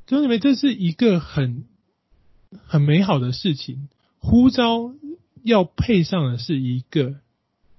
[0.05, 1.65] 弟兄姊妹，这是一个很
[2.51, 3.87] 很美好的事情。
[4.17, 4.93] 呼召
[5.43, 7.21] 要配上的是一个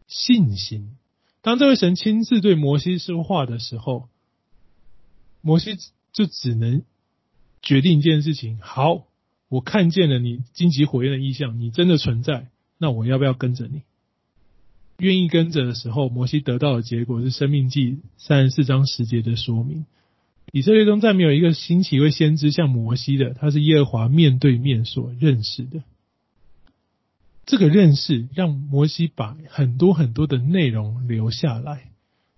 [0.06, 0.96] 信心。
[1.42, 4.08] 当这位神亲自对摩西说话的时候，
[5.42, 5.76] 摩西
[6.14, 6.82] 就只能。
[7.62, 9.06] 决定一件事情，好，
[9.48, 12.48] 我看见了你荆棘火焰的意象，你真的存在，
[12.78, 13.82] 那我要不要跟着你？
[14.98, 19.86] 愿意跟着的时候，摩西得到的结果是《生命记》三十四章十节的说明。
[20.52, 25.82] 以色列中再没有一个兴起一位先知像摩西的，他是耶和华面对面所认识的。
[27.46, 31.90] 这个认识让摩西把很多很多的内容留下来，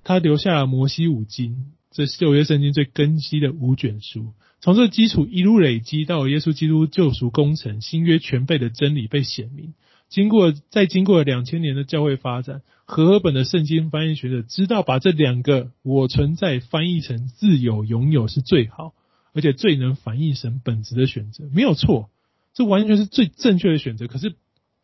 [0.04, 4.32] 他留下了摩西五经，这是旧约圣经最根基的五卷书。
[4.62, 9.74] 从这基础一路累积到耶稣基督救赎工程，新约全备的真理被显明。
[10.08, 18.94] 经过再经过两千年的教会发展，和合本的圣经翻译学者知道，把这两个“我存在”翻译成“自有永有”是最好，
[19.32, 22.08] 而且最能反映神本质的选择，没有错，
[22.54, 24.06] 这完全是最正确的选择。
[24.06, 24.36] 可是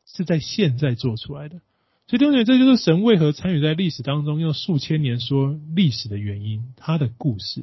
[0.07, 1.61] 是在现在做出来的，
[2.09, 7.63] 所以弟兄姐妹，这就是神为何参与在历史当中，用数千年说历史的原因，他的故事。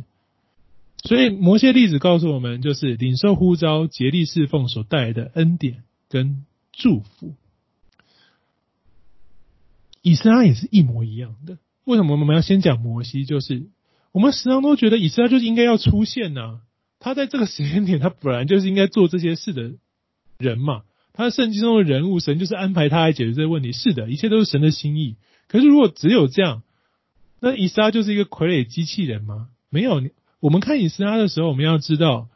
[1.05, 7.35] 所以摩西的例子告诉我们，就是领受呼召、竭力侍奉所带来的恩典跟祝福。
[10.01, 11.57] 以撒也是一模一样的。
[11.83, 13.23] 为什么我们要先讲摩西？
[13.25, 13.67] 就是
[14.11, 16.61] 我们时常都觉得以撒就是应该要出现呐、
[16.99, 19.73] 他在这个时间点，他本来就是应该做这些事的
[20.37, 20.83] 人嘛。
[21.13, 23.71] 他的圣经中的人物，神就是安排他来解决这些问题。
[23.71, 25.17] 是的，一切都是神的心意。
[25.47, 26.63] 可是如果只有这样，
[27.39, 29.49] 那以撒就是一个傀儡机器人吗？
[29.69, 30.01] 没有。
[30.45, 32.27] 我们看以斯拉的时候，我们要知道。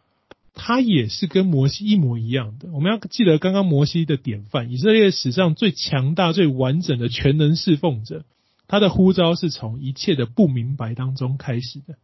[0.62, 2.70] 他也是跟摩西一模一样的。
[2.74, 8.26] 我们要记得刚刚摩西的典范，以色列史上最强大、最完整的全能侍奉者。
[8.68, 11.96] 他的呼召是从一切的不明白当中开始的，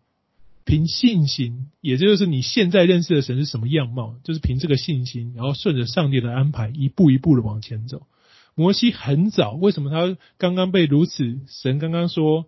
[0.64, 8.04] 凭信心，也就是你现在认识的神是什么样貌，就是凭这个信心，然后顺着上帝的安排，一步一步的往前走。
[8.54, 11.40] 摩西很早，为什么他刚刚被如此？
[11.48, 12.46] 神刚刚说，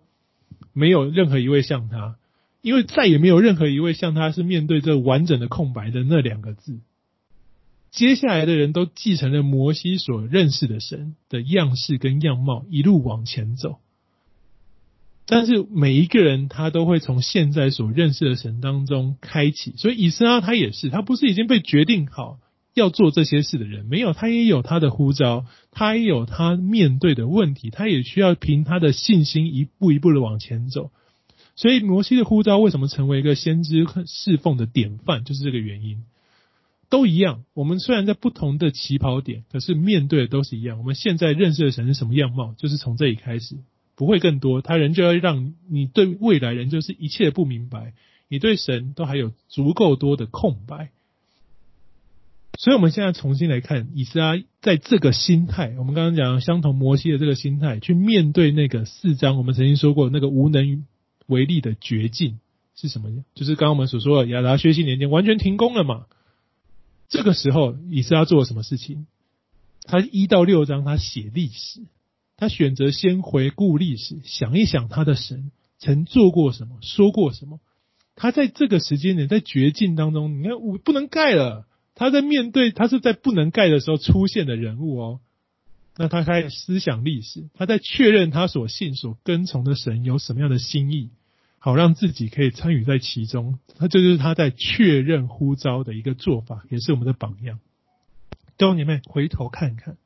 [0.72, 2.16] 没有任何一位像他。
[2.60, 6.80] 因为再也没有任何一位像他是面对这完整的空白的那两个字，
[7.90, 13.78] 接下来的人都继承了摩西所认识的神的样式跟样貌，一路往前走。
[15.30, 22.38] 但是每一个人他都会从现在所认识的神当中开启，所以以斯拉他也是，他不是已经被决定好
[22.72, 30.90] 要做这些事的人，没有，他也有他的呼召，他也有他面对的问题，他也需要凭他的信心一步一步的往前走。
[31.58, 36.04] 所以摩西的呼召为什么成为一个先知侍奉的典范，就是这个原因。
[36.88, 40.78] 都一样，我们虽然在不同的起跑点，可是面对的都是一样。
[40.78, 43.56] 我们现在认识的神是什么样貌，就是从这里开始，
[43.96, 44.62] 不会更多。
[44.62, 47.92] 他人就要让你对未来人就是一切不明白，
[48.28, 50.90] 你对神都还有足够多的空白。
[52.56, 60.86] 所以，我们现在重新来看以斯拉在这个心态，我们刚刚讲相同摩西的这个心态，去面对那个四章，我们曾经说过那个无能
[61.28, 62.40] 为力的绝境
[62.74, 63.24] 是什么？
[63.34, 66.06] 就是刚刚我们所说的亚达薛西年间完全停工了嘛？
[67.08, 69.06] 这个时候，以斯拉做了什么事情？
[69.84, 71.80] 他一到六章，他写历史，
[72.36, 77.60] 他选择先回顾历史，想一想他的神曾做过什么，说过什么。
[78.14, 85.20] 他在这个时间点，在绝境当中，你看我不能盖了，他在面对他是在不能盖的时候出现的人物哦。
[85.98, 91.10] 那他开始思想历史，他在确认他所信所跟从的神有什么样的心意。
[91.60, 97.58] 好让自己可以参与在其中，他这就是他在确认呼召的一个做法，也是我们的榜样。
[98.56, 99.96] 弟兄姐妹，回头看看，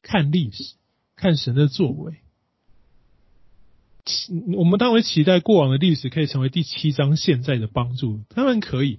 [0.00, 0.74] 看历史，
[1.14, 2.14] 看神的作为。
[4.56, 8.98] 我们当然期待过往的历史可以成为第七章现在的帮助，当然可以，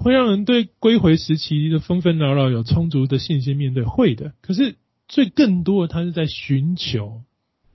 [0.00, 4.34] 会让人对归回时期的纷纷扰扰有充足的信心面对，会的。
[4.40, 4.76] 可是
[5.08, 7.22] 最更多的，他是在寻求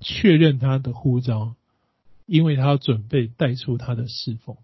[0.01, 1.55] 确认他的呼召。
[2.31, 4.55] 因为他要准备带出他的侍奉，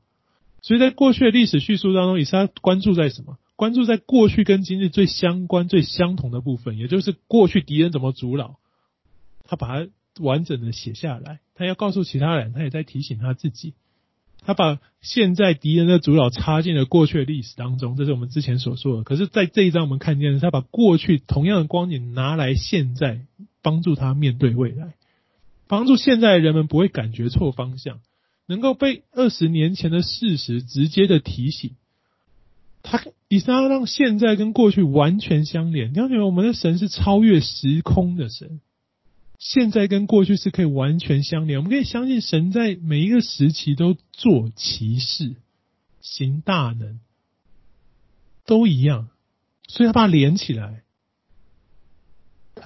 [0.62, 3.40] 所以在过去的历史叙述当中，以斯拉关注在什么？
[3.56, 8.60] 关注在过去跟今日最相关、最相同的部分，也就是过去敌人怎么阻挠，
[9.46, 9.90] 他把它
[10.20, 11.40] 完整的写下来。
[11.56, 13.74] 他要告诉其他人，他也在提醒他自己。
[14.46, 19.04] 他把现在敌人的主导插进了过去的历史当中，这是我们之前所说的。
[19.04, 23.22] 可是，在这一章我们看见的是，他把过去同样的光景拿来现在，
[23.62, 24.94] 帮助他面对未来。
[25.68, 28.00] 帮助现在的人们不会感觉错方向，
[28.48, 31.72] 能够被二十年前的事实直接的提醒。
[32.84, 35.92] 他以斯拉让现在跟过去完全相连。
[35.92, 38.62] 你要觉得我们的神是超越时空的神，
[39.40, 41.60] 现在跟过去是可以完全相连。
[41.60, 45.36] 我们可以相信神在每一个时期都做奇事、
[46.02, 47.00] 行大能，
[48.46, 49.10] 都一样，
[49.68, 50.82] 所以他把它连起来。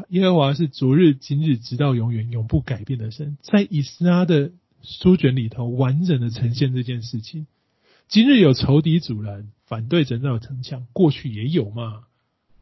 [0.10, 3.38] 耶和华是昨日、今日，直到永远，永不改变的神。
[3.42, 4.52] 在以斯拉的
[4.84, 7.48] 书卷里头，完整的呈现这件事情。
[8.08, 12.04] 今日有仇敌阻拦，反对建造城墙，过去也有嘛？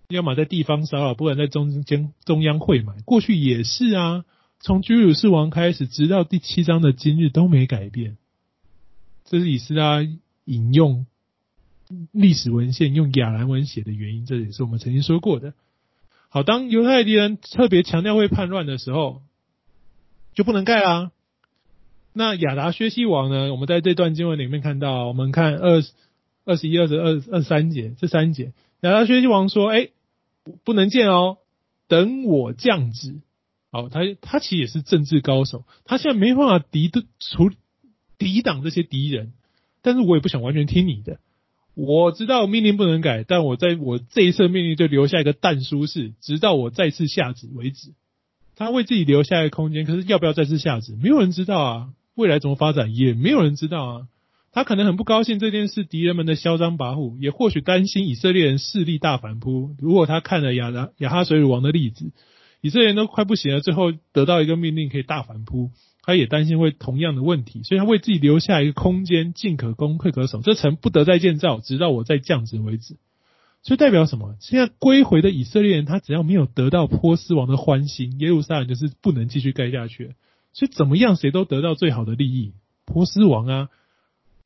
[0.09, 4.23] 要么在地方骚扰，不然在中间中央会买，过去也是啊。
[4.59, 8.17] 从居鲁士王开始，直到第七章的今日都没改变。
[9.25, 10.01] 这是以斯拉
[10.45, 11.05] 引用
[12.13, 15.53] 历史文献用亚兰文写的原因，这也是我们曾经说过的。
[16.29, 19.21] 好，当犹太敌人特别强调会叛乱的时候，
[20.33, 21.11] 就不能盖啦。
[22.13, 23.51] 那亚达薛西王呢？
[23.51, 25.83] 我们在这段经文里面看到，我们看二
[26.45, 29.89] 二十一、二十二、二三节这三节，亚达薛西王说：“哎，
[30.63, 31.37] 不能见哦，
[31.87, 33.21] 等我降旨。”
[33.69, 37.51] 好，他他其实也是政治高手，他现在没办法敌对除
[38.17, 39.33] 抵挡这些敌人，
[39.81, 41.19] 但是我也不想完全听你的。
[41.75, 47.93] 我知道命令不能改，但我在我这一次命令就留下一个但书是，直到我再次下旨为止。
[48.55, 51.89] 他为自己留下一个空间，可是要不要再次下旨，没有人知道啊。
[52.15, 54.07] 未来怎么发展，也没有人知道啊。
[54.57, 59.75] 他可能很不高兴这件事，敌人们的嚣张跋扈，也或许担心以色列人势力大反扑。
[59.77, 62.11] 如果他看了亚达亚哈水乳王的例子，
[62.61, 65.69] 以色列人都快不行了，最后得到一个命令可以大反扑。
[66.01, 70.41] 他也担心会同样的问题，所以他为自己留下一个空间，进可攻，退可守。
[70.41, 72.97] 这城不得再建造，直到我再降职为止。
[73.61, 74.37] 所以代表什么？
[74.39, 80.15] 现在归回的以色列人，他只要没有得到波斯王的欢心，耶路撒冷就是不能继续盖下去。
[80.51, 82.53] 所以怎么样，谁都得到最好的利益。
[82.85, 83.69] 波斯王啊，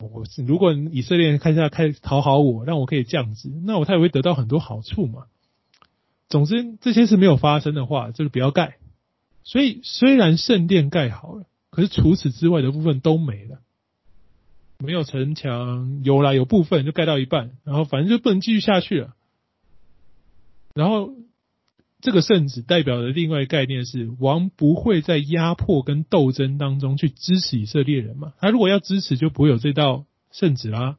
[0.01, 5.25] 我如果以色列人看下开讨好我，让我可以降职，那我他也会得到很多好处嘛。
[6.29, 8.77] 总之，这些事没有发生的话，就是不要盖。
[9.43, 11.45] 所以虽然圣殿盖好了。
[11.73, 13.59] 可是除此之外的部分都没了，
[14.79, 19.13] 没有城墙，有啦，有部分就盖到一半，然后反正就不能继续下去了。
[20.73, 21.13] 然后
[22.01, 28.33] 这个圣旨代表的另外一个概念是，王不会在压迫跟斗争当中去支持以色列人嘛？
[28.39, 30.97] 他如果要支持，就不会有这道圣旨啦。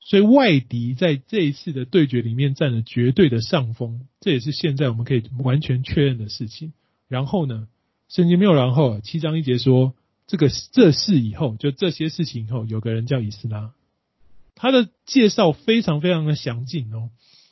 [0.00, 6.72] 所以外敌在这一次的对决里面占了绝对的上风，这也是现在我们可以完全确认的事情。
[7.08, 7.68] 然后呢，
[8.08, 9.94] 圣经没有然后，七章一节说。
[10.30, 13.72] 这个这事以后，就这些事情以后，有个人叫以斯拉，
[14.54, 17.08] 他的介绍非常非常的详尽哦。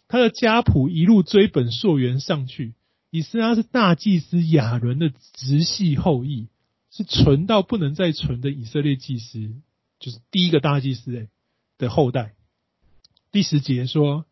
[0.09, 2.75] 他的家谱一路追本溯源上去，
[3.11, 6.49] 以斯拉是大祭司亚伦的直系后裔，
[6.91, 9.55] 是纯到不能再纯的以色列祭司，
[9.99, 11.29] 就是第一个大祭司诶
[11.79, 12.35] 的后代。
[13.33, 14.25] 第十节说，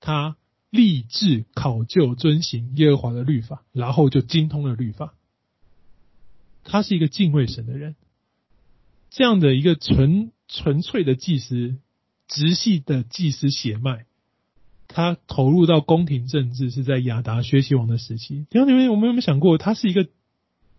[0.00, 0.36] 他
[0.70, 5.14] 立志考究遵行耶和华的律法，然后就精通了律法。
[6.62, 7.94] 他是一个敬畏神的人，
[9.10, 11.76] 这样的一个纯纯粹的祭司，
[12.26, 14.06] 直系的祭司血脉，
[14.94, 18.46] 他投入到宫廷政治是在亚达薛西王的时期。
[18.48, 20.06] 弟兄姊妹，我们有没有想过，他是一个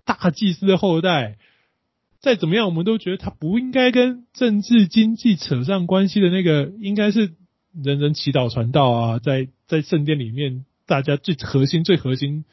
[0.05, 1.37] 大祭司的后代？
[2.21, 7.33] 再怎么样，我们都觉得他不应该跟政治经济扯上关系的那个，应该是
[7.73, 12.45] 人人祈祷传道啊，在在圣殿里面，大家最核心、最核心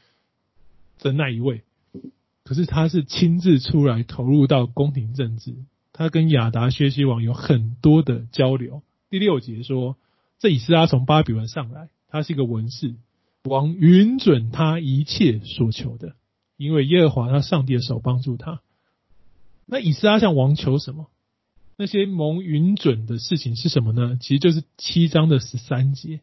[0.98, 1.62] 的那一位。
[2.42, 5.54] 可是他是亲自出来投入到宫廷政治，
[5.92, 8.82] 他跟亚达薛西王有很多的交流。
[9.10, 9.96] 第六节说，
[10.42, 12.96] 这以斯拉从巴比伦上来，他是一个文士，
[13.44, 16.16] 王允准他一切所求的，
[16.56, 18.60] 因为耶和华他上帝的手帮助他。
[19.66, 21.06] 那以斯拉向王求什么？
[21.76, 24.18] 那些蒙允准的事情是什么呢？
[24.20, 26.22] 其实就是七章的十三节。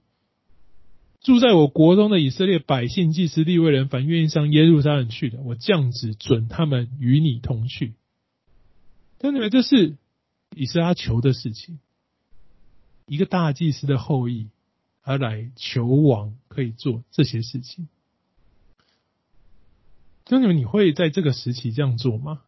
[1.21, 7.93] 住在我国中的以色列百姓、祭司、利未人，凡愿意上耶路撒冷去的，我降旨准他们与你同去。
[9.17, 9.95] 但你们这是
[10.53, 11.79] 以斯拉求的事情，
[13.09, 14.49] 一个大祭司的后裔
[15.01, 17.89] 而来求王可以做这些事情。
[20.27, 22.41] 那你们你会在这个时期这样做吗？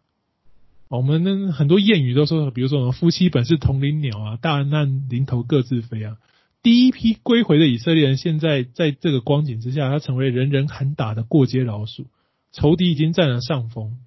[0.88, 6.18] 我们呢很多谚语都说，比如说夫妻本是同林鸟啊，大难临头各自飞啊。
[6.62, 12.05] 第一批归回的以色列人，现在在这个光景之下，他成为人人喊打的过街老鼠，
[12.51, 13.97] 仇敌已经占了上风。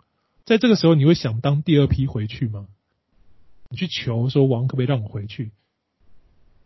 [0.44, 2.68] 在这个时候，你会想当第二批回去吗？
[3.70, 5.50] 你去求说王可不可以让我回去？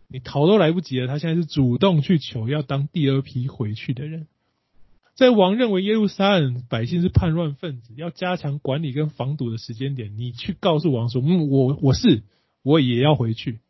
[0.09, 4.27] 你逃都来不及了，他现在是主动去求要当第二批回去的人。
[5.15, 12.23] 在王认为耶路撒冷百姓是叛乱分子，要加强管理跟防堵的时间点，你去告诉王说：“嗯，我我是
[12.63, 13.61] 我也要回去。”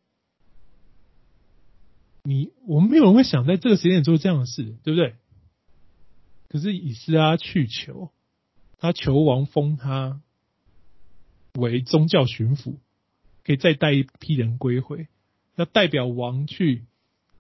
[2.23, 5.15] 你我们没有人会想在这个时间点做这样的事，对不对？
[6.49, 8.11] 可是以斯拉去求，
[8.79, 10.21] 他求王封他
[11.55, 12.77] 为宗教巡抚，
[13.45, 15.09] 可以再带一批人归回，
[15.59, 16.85] 要代表王去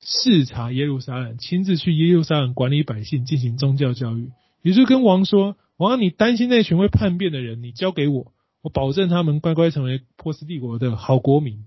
[0.00, 4.32] 视察耶路撒冷，亲自去耶路撒冷管理百姓，进行宗教教育。
[4.62, 11.64] 也就跟王说：“王，你担心那群会叛变的人，你交给我，我保证他们乖乖成为波斯帝国的好国民。”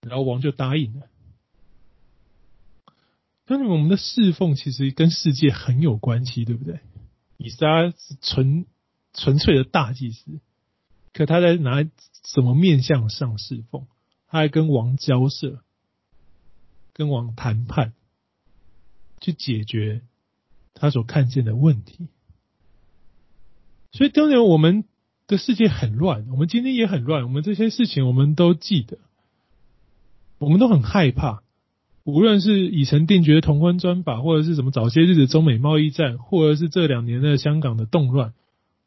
[0.00, 1.02] 然后王就答应了。
[3.46, 6.80] 那我们的侍奉其实跟世界很有关系，对不对？
[7.36, 8.64] 以撒是纯
[9.12, 10.40] 纯粹的大祭司，
[11.12, 11.82] 可他在拿
[12.24, 13.86] 什么面向上侍奉？
[14.32, 15.60] 他还跟王交涉，
[16.94, 17.92] 跟王谈判，
[19.20, 20.00] 去解决
[20.72, 22.08] 他所看见的问题。
[23.92, 24.84] 所以当然，我们
[25.26, 27.24] 的世界很乱，我们今天也很乱。
[27.24, 28.96] 我们这些事情，我们都记得，
[30.38, 31.42] 我们都很害怕。
[32.04, 38.32] 无论是已成定局的同婚专法，或者是什么早些日子中美贸易战，或者是这两年的香港的动乱，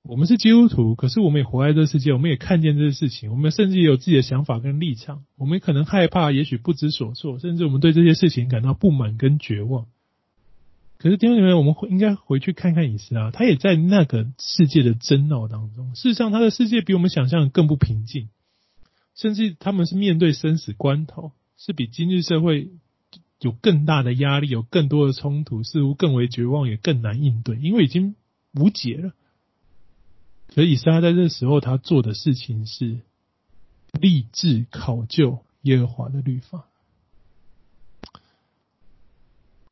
[0.07, 9.87] 我们是基督徒，可是我们也活在这世界，我们也看见这些事情，我们甚至也有自己的想法跟立场，我们可能害怕，也许不知所措，甚至我们对这些事情感到不满跟绝望。
[10.99, 15.95] 可是弟兄姊妹，我们应该回去看看以斯拉，他也在那个世界的争闹当中。
[15.95, 18.29] 事实上，他的世界比我们想象的更不平静，
[19.15, 22.69] 甚至他们是面对生死关头，是比今日社会
[23.41, 28.15] 有更大的压力，有更多的冲突，似乎更为绝望，也更难应对，因为已经
[28.53, 29.13] 无解了。
[30.55, 33.01] 所以以斯拉在这时候，他做的事情是
[33.99, 36.69] 立志考究耶和华的律法。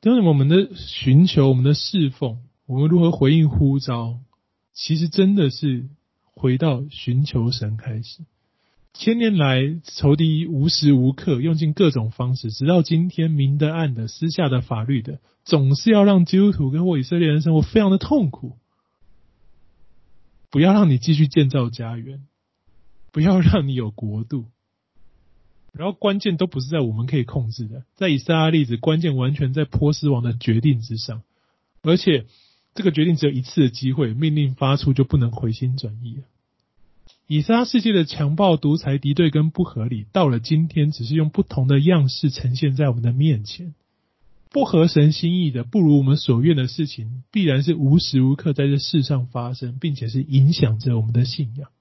[0.01, 4.19] 当然，我们的寻求，我们的侍奉，我们如何回应呼召，
[4.73, 5.87] 其实真的是
[6.33, 8.25] 回到寻求神开始。
[8.93, 18.57] 千年来，仇敌无时无刻用尽各种方式，直到今天，明的暗的、私下的法律的，总是要让基督徒跟或以色列人生活非常的痛苦。
[20.53, 22.27] 不要让你继续建造家园，
[23.11, 24.45] 不要让你有国度。
[25.71, 31.23] 然后关键都不是在我们可以控制的，在以撒拉例子，关键完全在波斯王的决定之上，
[31.81, 32.27] 而且
[32.75, 36.21] 这个决定只有一次的机会，命令发出就不能回心转意。
[37.25, 43.73] 以撒世界的强暴、独裁、敌对跟不合理，到了今天，只是用不同的样式呈现在我们的面前。
[44.53, 51.71] 不合神心意的、不如我们所愿的事情，必然是无时无刻在这世上发生，并且是影响着我们的信仰。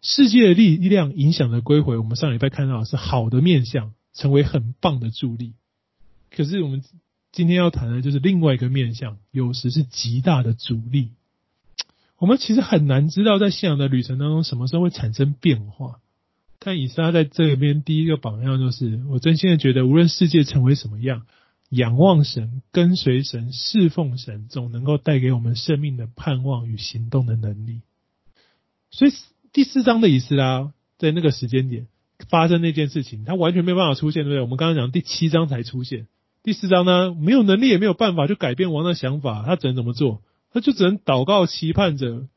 [0.00, 5.54] 世界的力量影响的归回，我们上礼拜看到的是好的面相，成为很棒的助力。
[6.30, 6.82] 可是我们
[7.32, 11.10] 今天要谈的就是另外一个面相，有时是极大的阻力。
[12.18, 15.98] 我们其实很难知道在信仰的旅程当中，什么时候会产生变化。
[16.62, 21.26] 看以斯拉在这边第一个榜样，就是我真心的觉得，无论世界成为什么样，
[21.70, 27.82] 仰望神、跟随神、侍奉神，总能够带给我们生命的盼望与行动的能力。
[28.90, 29.10] 所以。
[29.54, 31.86] 第四章的以斯拉在那个时间点
[32.30, 34.40] 发生那件事情，他完全没有办法出现，对不对？
[34.40, 36.06] 我们刚刚讲第七章才出现，
[36.42, 40.22] 第四章呢，没有能力也没有办法就改变王的想法，他只能怎么做？
[40.54, 42.28] 他就只能祷告期盼着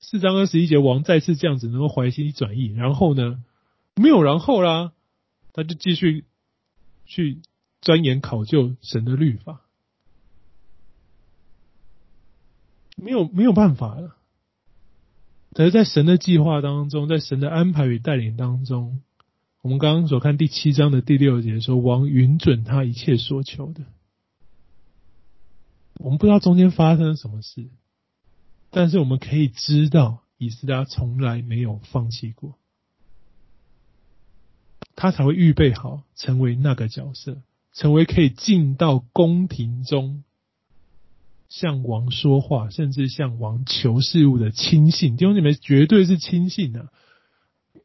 [0.00, 3.42] 四章二十一节王再次这样子能够怀心转意，然后呢，
[3.96, 4.92] 没有然后啦，
[5.52, 6.24] 他就继续
[7.04, 7.42] 去
[7.80, 9.60] 钻研考究神的律法，
[12.96, 14.16] 没有没有办法了。
[15.52, 19.02] 但是在神的计划当中，在神的安排与带领当中，
[19.62, 23.84] 我们刚刚所看第七章的第六节说，王允准他一切所求的。
[25.94, 27.68] 我们不知道中间发生了什么事，
[28.70, 32.59] 但是我们可以知道，以斯拉从来没有放弃过，
[35.00, 37.38] 他才会预备好成为那个角色，
[37.72, 40.24] 成为可以进到宫廷中。
[41.48, 46.90] 向王说话，甚至向王求事务的亲信，弟兄姊妹绝对是亲信啊！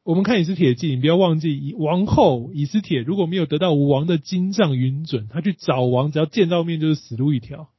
[0.03, 7.69] 我们看以斯帖记，你不要忘记，王后以斯帖如果没有得到王的金帐允准，他去找王，只要见到面就是死路一条。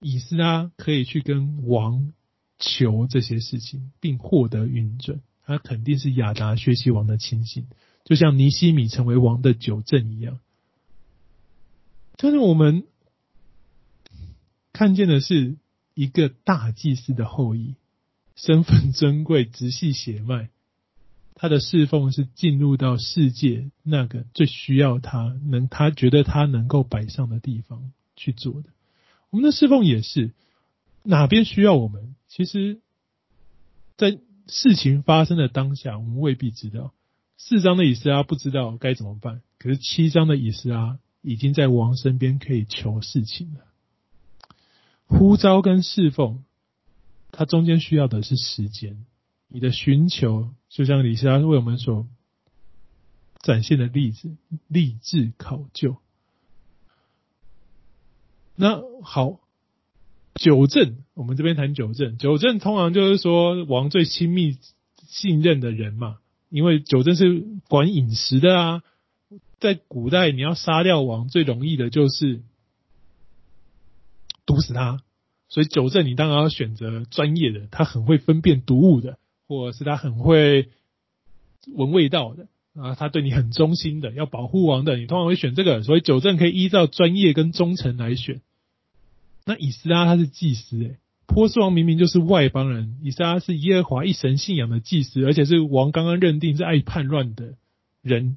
[0.00, 2.14] 以斯拉可以去跟王
[2.58, 7.66] 求这些事情，并获得允准，他肯定是亚达薛西王的亲信，
[8.04, 10.38] 就像尼西米成为王的九正一样。
[12.16, 12.84] 但是我们。
[14.72, 15.58] 看见的是
[15.92, 17.74] 一个大祭司的后裔，
[18.34, 20.48] 身份尊贵，直系血脉。
[21.34, 28.70] 他的侍奉是进入到世界那个最需要他能，他觉得他能够摆上的地方去做的。
[29.28, 30.32] 我们的侍奉也是
[31.02, 32.14] 哪边需要我们？
[32.28, 32.80] 其实，
[33.98, 36.94] 在事情发生的当下，我们未必知道。
[37.42, 43.60] 四章的以斯拉不知道该怎么办，可是七章的以斯拉已经在王身边可以求事情了。
[45.06, 46.44] 呼召跟侍奉，
[47.32, 49.06] 它中间需要的是时间。
[49.48, 52.06] 你的寻求，就像以斯拉为我们所
[53.40, 54.36] 展现的例子，
[54.68, 55.96] 立志考究。
[58.54, 59.40] 那好，
[60.34, 62.18] 九正，我们这边谈九正。
[62.18, 64.58] 九正通常就是说王最亲密
[65.08, 66.18] 信任的人嘛，
[66.50, 68.82] 因为酒正是管饮食的啊。
[69.58, 72.42] 在古代，你要杀掉王最容易的就是。
[74.46, 75.00] 毒死他，
[75.48, 80.70] 所以纠正你当然要选择专业的，他很会分辨毒物的，或者是他很会
[81.72, 85.84] 闻味道的啊，他对你很忠心的，要保护王的，你通常会选这个。
[85.84, 88.40] 所以纠正可以依照专业跟忠诚来选。
[89.44, 90.98] 那以斯拉他是祭司诶、
[91.34, 97.54] 波斯王明明就是外邦人，以撒是耶和华一神信仰的祭司，而且是王刚刚认定是爱叛乱的
[98.02, 98.36] 人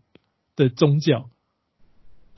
[0.56, 1.30] 的宗教。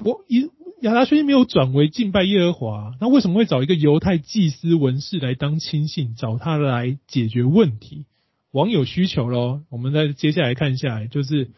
[0.04, 0.50] 我以。
[0.82, 8.06] 亚达薛西没有转为敬拜耶和华，那为什么会找一个犹太祭司文士来当亲信，找他来解决问题？
[8.52, 9.62] 王有需求喽。
[9.70, 11.50] 我们再接下来看下来，就是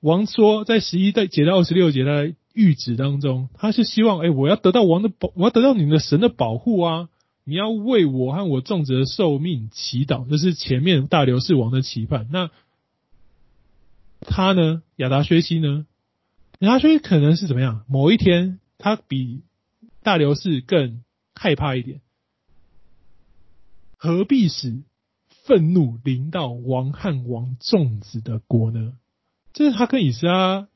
[0.00, 7.08] 王说，在十一节到二十六节的谕旨当中，他是希望，哎，我要得到王的保，我要得到你们的神的保护啊！
[7.44, 12.28] 你要为我和我种植的寿命祈祷，这是前面大流士王的期盼。
[12.32, 12.50] 那
[14.20, 14.82] 他呢？
[14.96, 15.86] 亚达薛西呢？
[16.60, 17.84] 亚达薛西可能是怎么样？
[17.86, 19.42] 某一天，他比
[20.02, 21.02] 大流士更
[21.34, 22.00] 害怕一点。
[23.98, 24.82] 何必使
[25.44, 28.94] 愤怒临到王和王众子的国呢？
[29.52, 30.68] 这是他跟以斯拉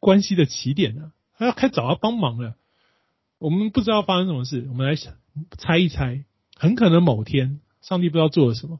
[0.00, 1.12] 关系的起点呢、啊。
[1.38, 2.56] 他要开找他帮忙了。
[3.38, 5.14] 我们不知道发生什么事，我们来想
[5.58, 6.24] 猜一猜。
[6.56, 8.78] 很可能某天，上帝不知道做了什么，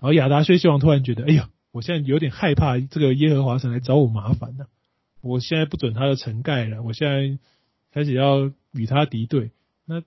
[0.00, 4.68] 然后亚达薛西王突然觉得：“哎呀，我现在有点害怕，这个耶和华神来找我麻烦呢、啊。”
[5.22, 7.38] 我现在不准他的城盖了，我现在
[7.92, 9.50] 开始要与他敌对。
[9.84, 10.02] 那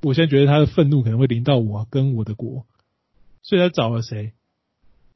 [0.00, 2.64] 我现在觉得他的愤怒可能会临到我跟我的国，
[3.42, 4.32] 所以他找了谁？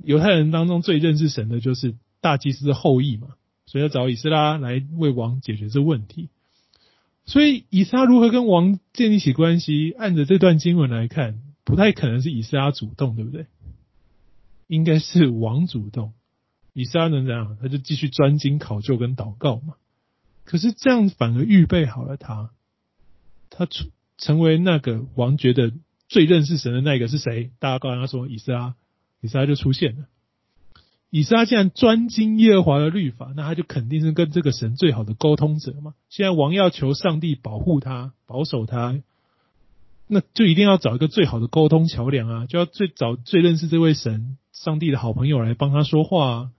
[0.04, 3.28] 犹太人当中最认识神的就是大祭司的后裔嘛，
[3.64, 6.28] 所以要找以斯拉来为王解决这问题。
[7.27, 9.93] 所以以撒如何跟王建立起关系？
[9.99, 13.47] 按着这段经文来看，不太可能是以撒主动，对不对？
[14.68, 16.12] 应该是王主动。
[16.72, 17.57] 以撒能怎样？
[17.61, 19.74] 他就继续专精考究跟祷告嘛。
[20.45, 22.51] 可是这样反而预备好了他，
[23.51, 25.72] 他成成为那个王觉得
[26.09, 27.51] 最认识神的那个是谁？
[27.59, 28.77] 大家告诉他说以撒，
[29.20, 30.07] 以撒就出现了。
[31.11, 35.94] 以撒既然专精耶和华的律法，那他就肯定是跟这个神最好的沟通者嘛。
[36.09, 38.98] 现在王要求上帝保护他、保守他，
[40.09, 46.50] 那就一定要找一个最好的沟通桥梁啊，就要最早最认识这位神、上帝的好朋友来帮他说话啊。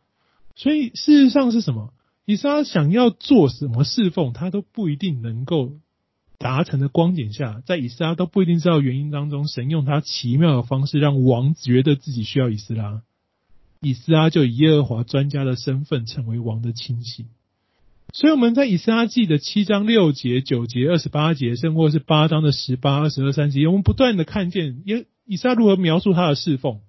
[0.56, 1.94] 所以事实上是什么？
[2.26, 5.74] 以撒想要做什么侍奉，他都不一定能够
[6.38, 13.02] 达成的光景下，在以撒都不一定知道原因当中，神用他奇妙的方式让王觉得自己需要以斯拉，
[13.80, 17.28] 以斯拉就以耶和华专家的身份成为王的亲戚。
[18.14, 26.80] 所以我们在以斯拉记的七章六节、九节、二十八节，甚或是八章的十八、二十二、三节，我们不断的看见耶以撒如何描述他的侍奉。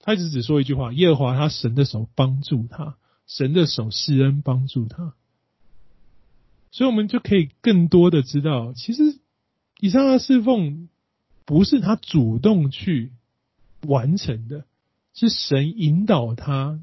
[0.00, 2.96] 他一直只说一句话：“耶和华他神的手帮助他，
[3.26, 5.14] 神的手施恩帮助他。”
[6.70, 9.18] 所以，我们就可以更多的知道，其实
[9.80, 10.88] 以上的侍奉
[11.44, 13.10] 不是他主动去
[13.82, 14.64] 完成的，
[15.16, 16.78] 是神引导他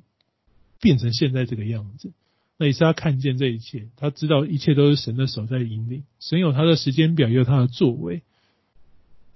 [0.82, 2.12] 变成现在这个样子。
[2.58, 8.24] 那以斯拉看见这一切，他知道一切都是神的手在引领，神有他的时间表，也有他的作为。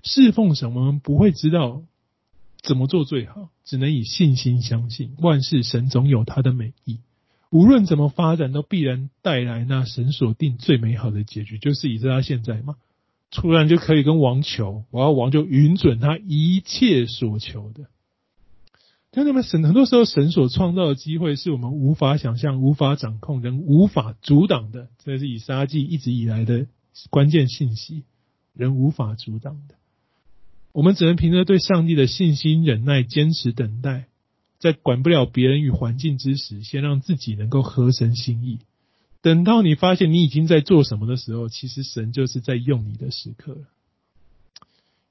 [0.04, 1.84] 侍奉什么不会知道。
[2.64, 3.50] 怎么做最好？
[3.64, 7.00] 只能以信心相信，万事神总有他的美意。
[7.50, 11.60] 无论怎么发展，都必然带来那神所定最美好的结局。
[11.60, 12.76] 就是以斯拉现在嘛，
[13.32, 17.86] 突然就可以跟王求，然后王就允准他一切所求的。
[19.24, 24.90] 那么神很多时候，神所创造的机会是我们无法想象、无法掌控、人无法阻挡的。
[25.04, 26.68] 这是以撒记一直以来的
[27.10, 28.04] 关键信息，
[28.54, 29.76] 人无法阻挡的。
[30.72, 34.08] 我们只能凭着对上帝的信心、忍耐、坚持等待，
[34.60, 38.60] 在管不了别人与环境之时，先让自己能够合神心意。
[39.24, 43.62] 等到你发现你已经在做什么的时候，其实神就是在用你的时刻了。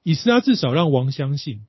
[0.03, 1.65] 以撒至少让王相信，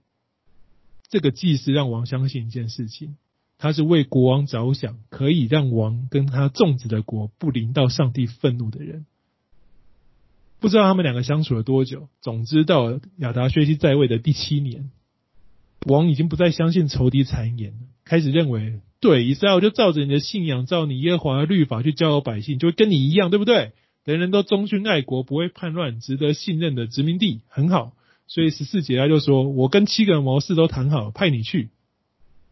[1.08, 3.16] 这个祭司让王相信一件事情，
[3.56, 9.06] 他是为国王着想，可以让王跟他种植的国不临到上帝愤怒的人。
[10.60, 12.08] 不知道他们两个相处了多久。
[12.20, 14.90] 总之，到了亚达薛西在位的第七年，
[15.86, 23.72] 王已经不再相信仇敌谗言，开始认为，对，以斯拉就照着你的信仰，照你耶和华的律法去教导百姓，就会跟你一样，对不对？
[24.04, 27.92] 人人都忠心爱国，不会叛乱，值得信任的殖民地，很好。
[28.28, 31.70] 所以十四节他就说：“我跟七个谋士都谈好，派你去，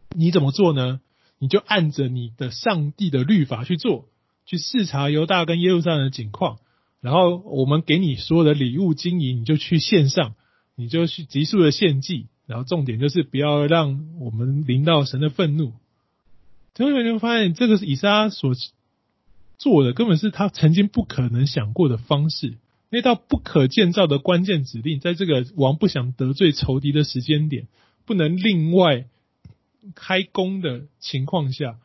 [0.09, 0.99] 你怎么做呢？
[1.39, 4.09] 你就按着你的上帝的律法去做，
[4.45, 6.57] 去视察犹大跟耶路撒冷的景况。”
[6.99, 10.33] 然后我们给你所有的礼物金银，你就去献上，
[10.75, 12.25] 你就去急速的献祭。
[12.47, 15.73] 然后重点就是不要让我们临到神的愤怒。
[16.73, 18.55] 同学们就发现，这个是以撒所
[19.59, 22.57] 做的，根本是他曾经不可能想过的方式。
[22.89, 27.67] 那道不可建造的关键指令，在这个王不想得罪仇敌的时间点，
[28.05, 29.07] 不能另外
[29.93, 31.79] 开工的情况下，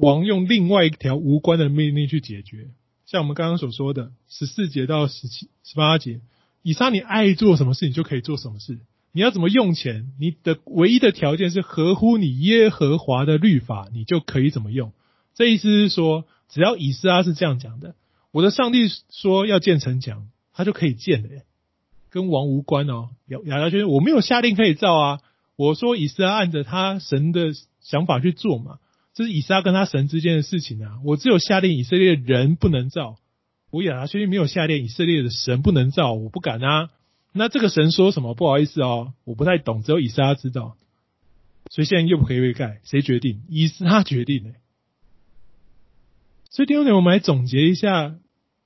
[0.00, 2.68] 王用另外一条无关的命令去解决。
[3.06, 6.20] 像我们刚刚所说的十四节到十七、十八节，
[6.62, 8.78] 以撒你爱做什么事，你就可以做什么事。
[9.12, 14.92] 你要怎么用钱，你的唯一的条件是合乎你耶和华的律法，你就可以怎么用。
[15.34, 17.94] 这意思是说，只要以斯拉是这样讲的。
[18.34, 21.28] 我的上帝说要建城墙，他就可以建的，
[22.10, 23.10] 跟王无关哦。
[23.28, 25.20] 亚亚达我没有下令可以造啊。
[25.54, 28.80] 我说以斯拉按着他神的想法去做嘛，
[29.14, 30.98] 这是以斯拉跟他神之间的事情啊。
[31.04, 33.18] 我只有下令以色列人不能造，
[33.70, 36.90] 我亚达薛没有下令以色列的神不能造，我不敢啊。
[37.32, 38.34] 那这个神说什么？
[38.34, 40.76] 不好意思哦，我不太懂，只有以斯拉知道。
[41.70, 43.44] 所以现在又不可以被盖，谁决定？
[43.48, 44.50] 以斯拉决定的。
[46.50, 48.16] 所以第二点，我们来总结一下。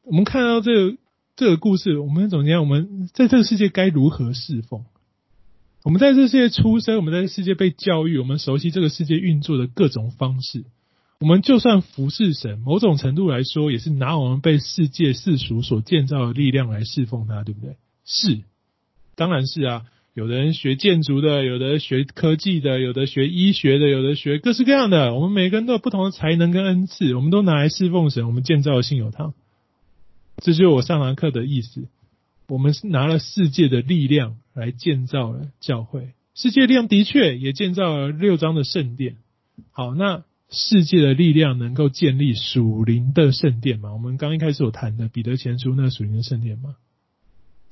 [0.08, 0.96] 我们看到这个
[1.36, 4.84] 这个故事，我们总结，我们在这个世界该如何侍奉？
[5.84, 10.64] 我们在这个世界出生，我们在这世界被教育，我们熟悉这个世界运作的各种方式。
[11.20, 17.76] 我们就算服侍神，某种程度来说，也是拿我们被世界世俗所建造的力量来侍奉他，对不对？
[18.04, 18.40] 是，
[19.14, 19.82] 当然是啊。
[20.14, 25.14] 有的人学建筑的，有的学科技的，有的学医学的，有的学各式各样的。
[25.14, 28.26] 我们每个人都有不同的才能跟恩赐，我们都拿来侍奉神。
[28.26, 29.32] 我们建造的信友堂。
[30.40, 31.88] 这就是我上堂课的意思。
[32.46, 39.16] 我们是拿了世界的力量来建造了教会，世界力量的确也建造了六章的圣殿。
[39.70, 43.92] 好，那世界的力量能够建立属灵的圣殿吗？
[43.92, 46.76] 我们刚一开始有谈的彼得前书那属灵的圣殿吗？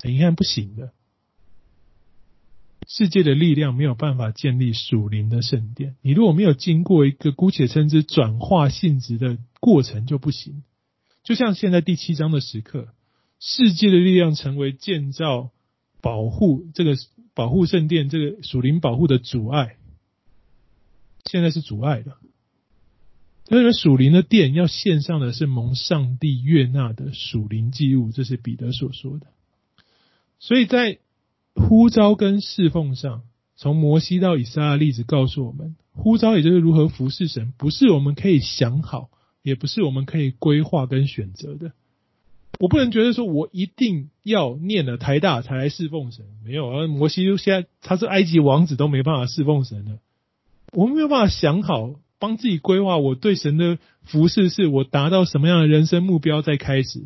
[0.05, 0.93] 你看不行的。
[2.87, 5.97] 世界的力量没有办法建立属灵的圣殿。
[6.03, 10.63] 你如果没有经过一个姑且称之转化性质的过程，就不行。
[11.27, 12.87] 就像现在第七章的时刻，
[13.41, 15.51] 世界的力量成为建造、
[16.01, 16.95] 保护这个
[17.35, 19.77] 保护圣殿、这个属灵保护的阻碍，
[21.25, 22.13] 现在是阻碍的。
[23.49, 29.27] 因为属灵的殿要献上的是蒙上帝悦纳的属灵祭物，这是彼得所说的。
[30.39, 31.01] 所以在
[31.57, 33.25] 呼召跟侍奉上，
[33.57, 39.11] 从摩西到以撒的例子告诉我们，呼召也就是如何服侍神，不是我们可以想好。
[39.47, 41.71] 也不是我们可以规划跟选择的。
[42.59, 46.89] 我不能觉得说我一定要念了台大才来侍奉神，没有啊。
[46.89, 50.01] 摩西现在他是埃及王子都没办法侍奉神的。
[50.73, 57.05] 我们没有办法想好，帮自己规划我对神的服侍，是我达到什么样的人生目标再开始。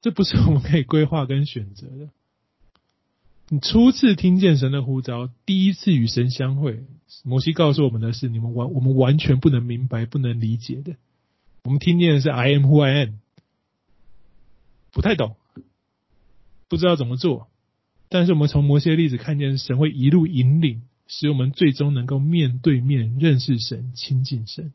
[0.00, 2.08] 这不是我们可以规划跟选择的。
[3.50, 6.84] 你初次听见神的呼召，第一次与神相会，
[7.24, 10.96] 摩西告诉我们的是：你们完我们完全不能明白、不能理解的。
[11.64, 13.14] 我们听见的是 “I am who I am”，
[14.92, 15.36] 不太懂，
[16.68, 17.48] 不知道怎么做。
[18.10, 24.74] 但是我们从摩西的例子看见，神会一路引领，使我们最终能够面对面认识神、亲近神。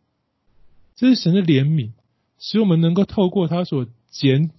[0.95, 1.91] 这是神的怜悯，
[2.39, 4.49] 使我们能够透过他所拣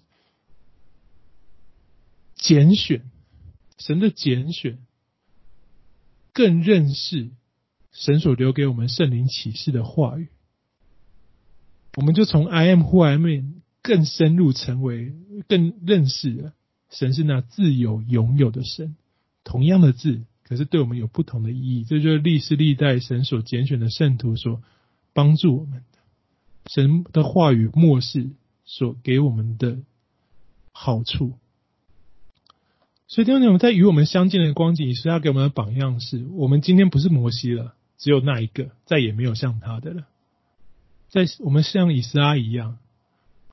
[2.36, 3.10] 拣选。
[3.78, 4.78] 神的拣选，
[6.32, 7.30] 更认识
[7.92, 10.28] 神所留给我们圣灵启示的话语，
[11.96, 15.12] 我们就从 I am who I am 更深入成为
[15.46, 16.52] 更认识了
[16.90, 18.96] 神是那自有永有的神。
[19.44, 21.84] 同样的字，可是对我们有不同的意义。
[21.84, 24.62] 这就是历世历代神所拣选的圣徒所
[25.12, 25.98] 帮助我们的
[26.66, 28.30] 神的话语默示
[28.64, 29.78] 所给我们的
[30.72, 31.38] 好处。
[33.06, 40.04] 所以，弟兄姊妹，在与我们相见的光景，以要给我们的榜样是：我们今天不是摩西了，只有那一个，再也没有像他的了。
[41.10, 42.78] 在我们像以斯拉一样，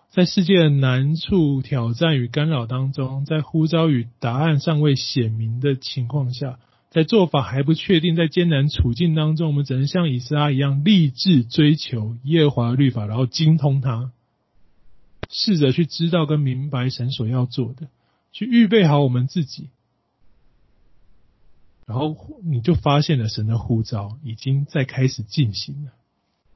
[0.09, 6.57] 在世界的难处、挑战与干扰当中，在呼召与答案尚未显明的情况下，
[6.89, 14.11] 在做法还不确定、在艰难处境当中，我们只能像以斯拉一样，立志追求耶和华的律法，然后精通它，
[15.29, 17.87] 试着去知道跟明白神所要做的。
[18.31, 19.69] 去预备好我们自己，
[21.85, 25.91] 然后你就发现了神的呼召已经在开始进行了。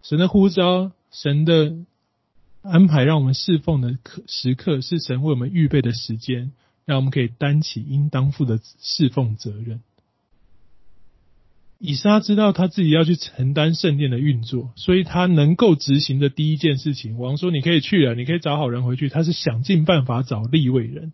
[0.01, 1.75] 神的呼召，神的
[2.61, 3.97] 安排，让我们侍奉的
[4.27, 6.51] 时刻，是神为我们预备的时间，
[6.85, 9.81] 让我们可以担起应当负的侍奉责任。
[11.77, 21.11] 以撒知道他自己要去承担圣殿的运作，所以他能够执行的第一件事情，王说：“你可以去了，你可以找好人回去。”他是想尽办法找立位人。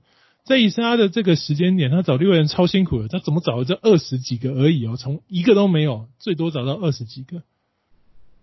[0.51, 3.07] 在以斯拉的这个时间点，他找利未人超辛苦的。
[3.07, 3.63] 他怎么找的？
[3.63, 7.43] 这二十几个而已哦，从一个都没有，最多找到二十几个。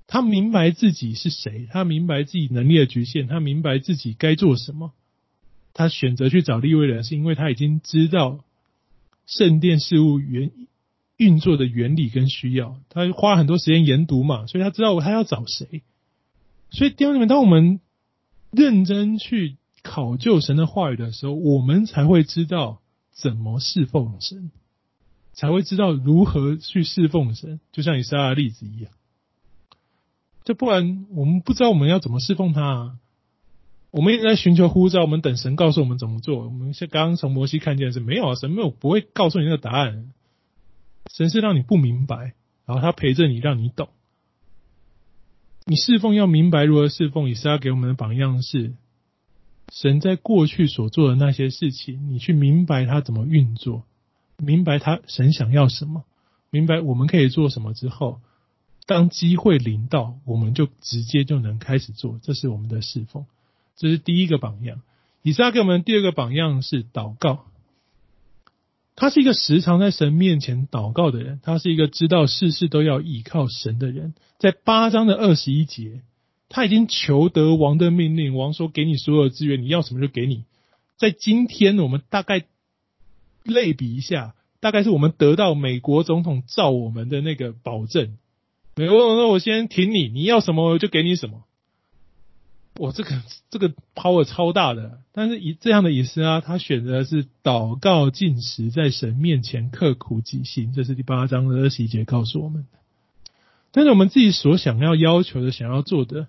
[0.07, 4.95] 他明白自己是谁，他明白自己能力的局限，他明白自己该做什么。
[5.75, 8.43] 他选择去找利未人，是因为他已经知道
[9.27, 10.51] 圣殿事务原
[11.19, 15.83] 运作的原理跟需要，他花很多时间研读嘛，所以他知道他要找谁。
[16.71, 17.81] 所以弟兄们，当我们
[18.51, 22.81] 认真去考究神的话语的时候，我们才会知道
[23.12, 24.51] 怎么侍奉神，
[25.33, 28.93] 才会知道如何去侍奉神，就像以撒的例子一样。
[30.45, 32.99] 这不然，我们不知道我们要怎么侍奉他啊。
[33.91, 36.45] 我们一直在寻求呼召，我们等神告诉我们怎么做。
[36.45, 40.12] 我们像刚刚从摩西看见的是没有啊，神没有不会告诉你那个答案。
[41.11, 42.35] 神是让你不明白，
[42.66, 43.89] 然后他陪着你，让你懂。
[45.64, 47.31] 你侍奉要明白如何侍奉。
[47.31, 48.74] 以斯拉给我们的榜样是，
[49.73, 53.85] 神在过去所做的那些事情，你去明白他怎么运作，
[54.37, 56.05] 明白他神想要什么，
[56.51, 58.21] 明白我们可以做什么之后。
[58.87, 63.27] 当机会临到，我们就直接就能开始做，这是我们的侍奉，
[63.77, 64.81] 这是第一个榜样。
[65.21, 67.45] 以撒给我们第二个榜样是祷告，
[68.97, 74.14] 他是一个时常在神面前祷告的人，他是一个知道事事都要依靠神的人。
[74.39, 76.01] 在八章的二十一节，
[76.49, 80.45] 他已经求得王的命令，王说给你所有资源，你要什么就给你。
[80.97, 82.45] 在今天，我们大概
[83.45, 88.17] 类比一下，大概是我们得到美国总统照我们的那个保证。
[88.77, 91.45] 没有，那我先挺你，你要什么我就给你什么。
[92.77, 102.79] 我这个这个 power 超大的，但是以这样的意思啊，他选择是祷告进食，在神面前刻苦己心，这是第八章的二十一节告诉我们的。
[103.73, 106.29] 但是我们自己所想要要求的、想要做的，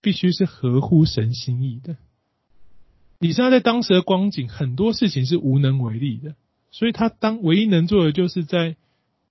[0.00, 1.96] 必须是合乎神心意的。
[3.20, 6.34] 以斯拉在当时的光景，很多事情是无能为力的，
[6.70, 8.76] 所以他当唯一能做的，就是在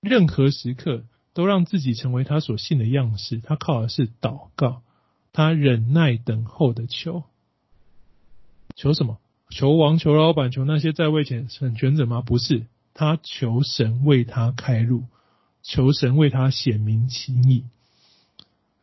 [0.00, 1.04] 任何时刻。
[1.34, 3.38] 都让自己成为他所信的样式。
[3.38, 4.82] 他靠的是祷告，
[5.32, 7.22] 他忍耐等候的求，
[8.74, 9.20] 求什么？
[9.48, 12.22] 求王、求老板、求那些在位前掌权者吗？
[12.22, 15.04] 不是，他求神为他开路，
[15.62, 17.66] 求神为他显明心意。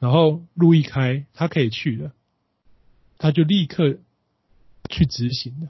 [0.06, 2.12] 然后路一开，他可以去了，
[3.18, 3.98] 他就立刻
[4.88, 5.70] 去执行了。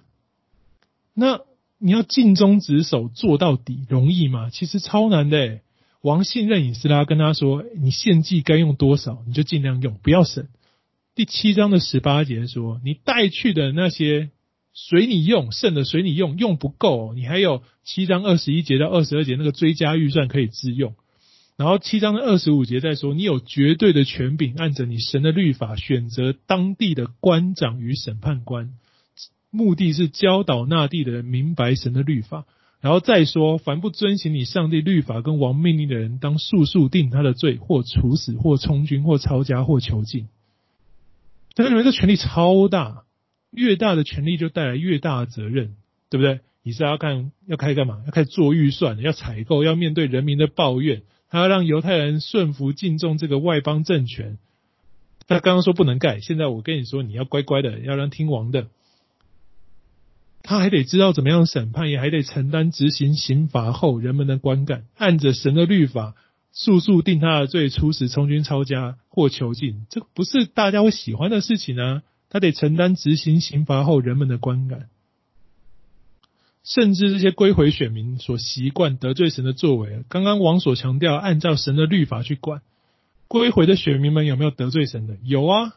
[1.14, 1.40] 那
[1.78, 4.50] 你要尽忠职守做到底，容易吗？
[4.50, 5.62] 其实超难的。
[6.02, 10.50] 王信任以斯拉，跟他说：“你献祭该用多少，你就尽量用，不要省。”
[11.16, 14.32] 第七章的十八节说：“你带去的那些
[14.74, 20.94] 随你用，剩的随你用，用不够，你还有七章二十一节到二十二节那个追加预算可以自用。”
[21.58, 28.74] 然后七章的二十五节再说：“你有绝对的权柄，按着你神的律法选择当地的官长与审判官，
[29.52, 32.46] 目的是教导那地的人明白神的律法。”
[32.82, 40.28] 然后再说，凡不遵行你上帝律法跟王命令的人，当速速定他的罪，或处死，或充军，或抄家，或囚禁。
[41.56, 43.06] 但是你们这权力超大，
[43.50, 45.76] 越大的权力就带来越大的责任，
[46.12, 46.42] 对不对？
[46.62, 48.04] 你是要看要开始干嘛？
[48.06, 54.38] 要开始做预算，要采购，要面对人民的抱怨，他要让犹太人顺服敬重这个外邦政权。
[55.28, 58.68] 他刚刚说不能盖，现在我跟你说，你要乖乖的，要让听王的。
[60.44, 66.14] 他还得知道怎么样审判，也还得承担执行刑罚后人们的观感，按着神的律法，
[66.52, 69.88] 速速定他的罪，处死、充军、抄家或囚禁。
[69.90, 72.04] 这不是大家会喜欢的事情啊！
[72.30, 74.90] 他得承担执行刑罚后人们的观感，
[76.66, 80.04] 甚至这些归回选民所习惯得罪神的作为。
[80.10, 82.62] 刚刚王所强调，按照神的律法去管
[83.28, 85.18] 归回的选民们有没有得罪神的？
[85.24, 85.76] 有啊！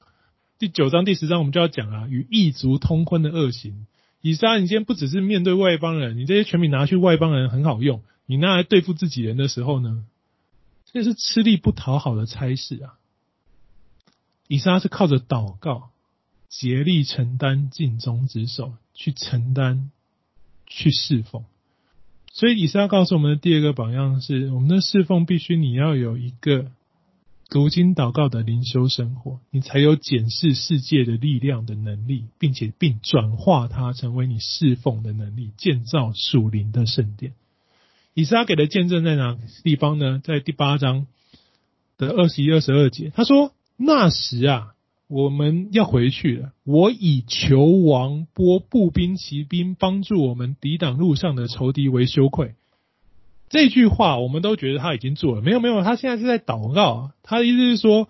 [0.58, 3.86] 第九章、第十章我们就要讲啊，与异族通婚的恶行。
[4.22, 10.04] 以撒，你今天不只是面对外邦人，你这些权柄拿去外邦人很好用，你拿来对付自己人的时候呢，
[10.90, 12.94] 这是吃力不讨好的差事啊。
[14.48, 15.90] 以撒是靠着祷告，
[16.48, 19.90] 竭力承担尽忠职守，去承担，
[20.68, 21.44] 去侍奉。
[22.32, 26.70] 所以以撒告诉我们的第二个榜样是，我们的侍奉必须你要有一个。
[27.50, 37.32] 读经祷告的灵修生活，你才有检视世界的力量的能力，并且并转化它成为你侍奉的能力，建造属灵的圣殿。
[38.12, 39.34] 以撒给的见证在哪
[39.64, 40.20] 地方呢？
[40.22, 41.06] 在第八章
[41.96, 44.74] 的二十一、二十二节，他说：“那时啊，
[45.08, 46.52] 我们要回去了。
[46.64, 52.54] 我以求王拨步兵、骑兵帮助我们抵挡路上的仇敌为羞愧。”
[53.50, 57.12] 这句话我们都觉得他已经做了，没有没有，他现在是在祷告。
[57.22, 58.06] 他的意思是说，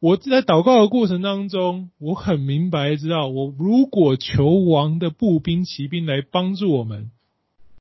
[0.00, 7.10] 我在祷告的过程当中，我很明白知道，我如果求王的步兵骑兵来帮助我们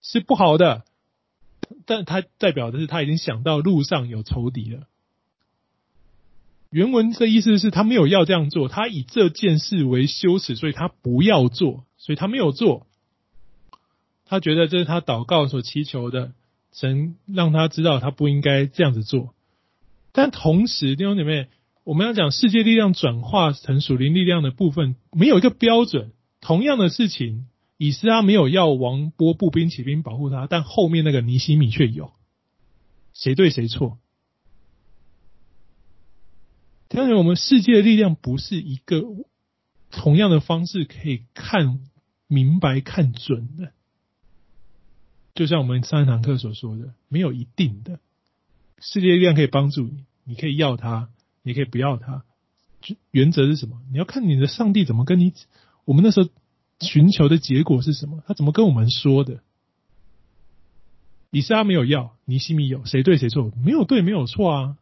[0.02, 0.86] 是不好的，
[1.86, 4.88] 但他代表的是他已经想到路上有仇敌了。
[6.72, 11.86] 原文的意思是他没有要这样做，他以这件事为羞耻，所以他不要做。
[11.98, 12.88] 所以他没有做。
[14.26, 16.32] 他觉得这是他祷告所祈求的，
[16.72, 19.36] 神让他知道他不应该这样子做。
[20.14, 21.48] 但同时，弟兄姐妹，
[21.84, 26.12] 我们要讲世界力量转化成属灵力量的部分，没有一个标准。
[26.40, 27.46] 同样的事情，
[27.78, 32.14] 以斯拉没有要王拨步兵起兵保护他，但后面那个尼西米却有。
[33.14, 34.00] 谁对谁错？
[36.94, 39.02] 当然，我们世界的力量不是一个
[39.92, 41.80] 同样的方式可以看
[42.28, 43.72] 明白、看准的。
[45.34, 48.02] 就像我们上一堂课所说的，没有一定的
[48.80, 51.08] 世界力量可以帮助你，你可以要它，
[51.44, 52.24] 你可以不要它。
[53.12, 53.82] 原则是什么？
[53.90, 55.34] 你要看你的上帝怎么跟你。
[55.86, 56.30] 我们那时候
[56.82, 58.22] 寻求的结果是什么？
[58.28, 59.42] 他怎么跟我们说的？
[61.30, 63.50] 以斯拉没有要，尼西米有，谁对谁错？
[63.64, 64.78] 没有对，没有错啊。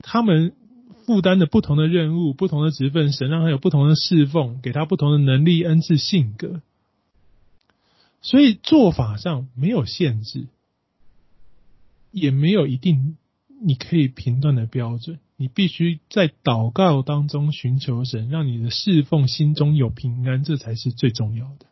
[0.00, 0.54] 他们
[1.06, 6.60] 负担的不同的任务，不同的职分，神让他有不同的侍奉，给他不同的能力、恩赐、性格。
[8.22, 10.46] 所以做法上没有限制，
[12.10, 13.16] 也没有一定
[13.62, 15.18] 你可以评断的标准。
[15.36, 21.66] 你必须在祷告当中寻求神，让你的侍奉心中有平安，这才是最重要的。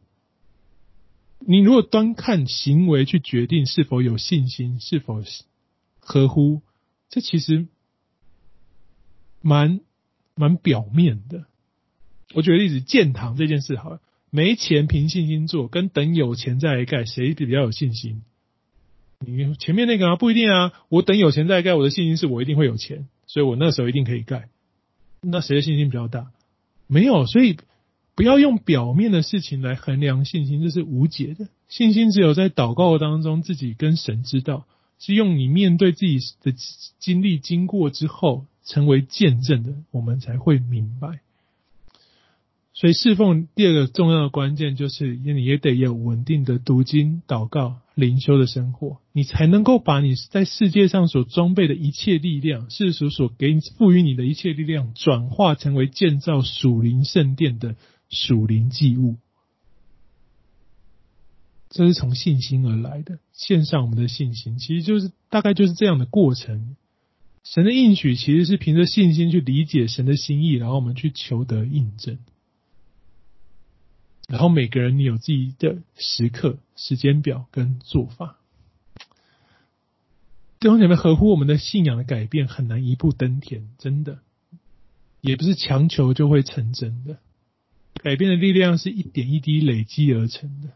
[1.38, 5.22] 你如果端看行为去决定是否有信心，是否
[6.00, 6.60] 合乎，
[7.08, 7.66] 这其实
[9.42, 9.80] 蛮
[10.34, 11.44] 蛮表面的。
[12.34, 14.00] 我举个例子，建堂这件事好了。
[14.30, 18.22] 没钱凭信心做，跟等有钱再来盖，谁比较有信心？
[19.20, 20.72] 你前面那个啊，不一定啊。
[20.88, 24.48] 我等有钱再盖，我的信心是我一定会有钱，所以我那时候一定可以盖。
[25.20, 26.32] 那谁的信心比较大？
[26.86, 27.58] 没有，所以
[28.14, 31.48] 不要用表面的事情来衡量信心，这是无解的。
[31.68, 34.66] 信心只有在祷告当中，自己跟神知道，
[34.98, 36.54] 是用你面对自己的
[36.98, 41.20] 经历经过之后，成为见证的，我们才会明白。
[42.74, 57.76] 所以侍奉第二个重要的关键就是，你也得有稳定的读经、祷告、灵修的生活，你才能够把你在世界上所装备的一切力量，世俗所给你赋予你的一切力量，转化成为建造属灵圣殿的
[58.08, 59.16] 属灵祭物。
[61.68, 66.74] 这是从信心而来的，献上我们的信心，其实就是大概就是这样的过程。
[67.44, 72.18] 神的应许其实是凭着信心去理解神的心意，然后我们去求得印证。
[74.28, 78.38] 然后每个人你有自己的时刻、时间表跟做法，
[80.58, 84.20] 弟兄姐妹，合乎我们的信仰的改变很难一步登天，真的，
[85.20, 87.18] 也不是强求就会成真的。
[87.94, 90.70] 改变的力量是一点一滴累积而成的。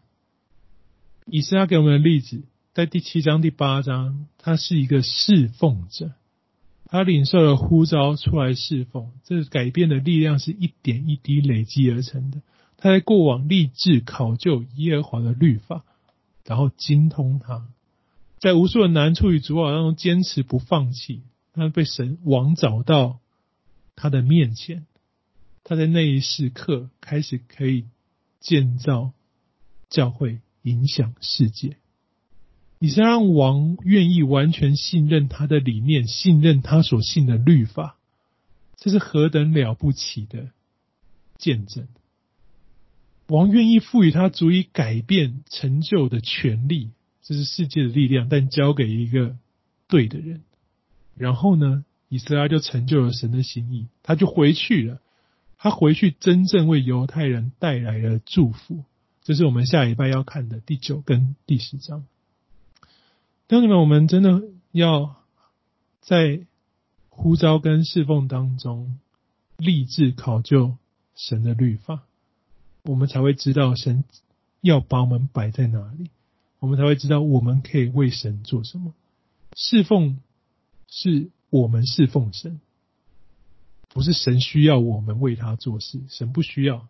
[1.25, 2.43] 以斯拉给我们的例子，
[2.75, 6.13] 在第七章、第八章，他是一个侍奉者，
[6.97, 12.41] 他领受了呼召出来侍奉，这改变的力量是一点一滴累积而成的。
[12.79, 15.85] 他在过往立志考究耶和华的律法，
[16.47, 17.69] 然后精通他，
[18.39, 21.21] 在无数的难处与阻碍当中坚持不放弃。
[21.53, 23.19] 他被神王找到
[23.95, 24.87] 他的面前，
[25.65, 27.85] 他在那一时刻开始可以
[28.41, 29.13] 建造
[29.91, 31.77] 教会，影响世界。
[32.79, 37.97] 以斯拉让王愿意完全信任他的理念，信任他所信的律法，
[38.77, 40.51] 这是何等了不起的
[41.39, 41.89] 见证！
[43.29, 46.91] 王愿意赋予他足以改变成就的权利，
[47.23, 49.37] 这是世界的力量，但交给一个
[49.89, 50.43] 对的人。
[51.17, 55.01] 然后呢，以色列就成就了神的心意，他就回去了。
[55.59, 58.85] 他回去真正为犹太人带来了祝福，
[59.25, 62.05] 这是我们下礼拜要看的第九跟第十章。
[63.49, 64.43] 弟兄们，我们真的
[64.73, 65.23] 要
[66.01, 66.47] 在
[67.09, 68.99] 呼召跟侍奉当中
[69.57, 70.77] 立志考究
[71.15, 72.03] 神的律法。
[72.83, 74.03] 我们才会知道神
[74.63, 76.11] 要把我们摆在哪里，
[76.59, 78.93] 我们才会知道我们可以为神做什么。
[79.55, 80.19] 侍奉
[80.89, 82.61] 是我们侍奉神，
[83.91, 86.89] 不是神需要我们为他做事，神不需要。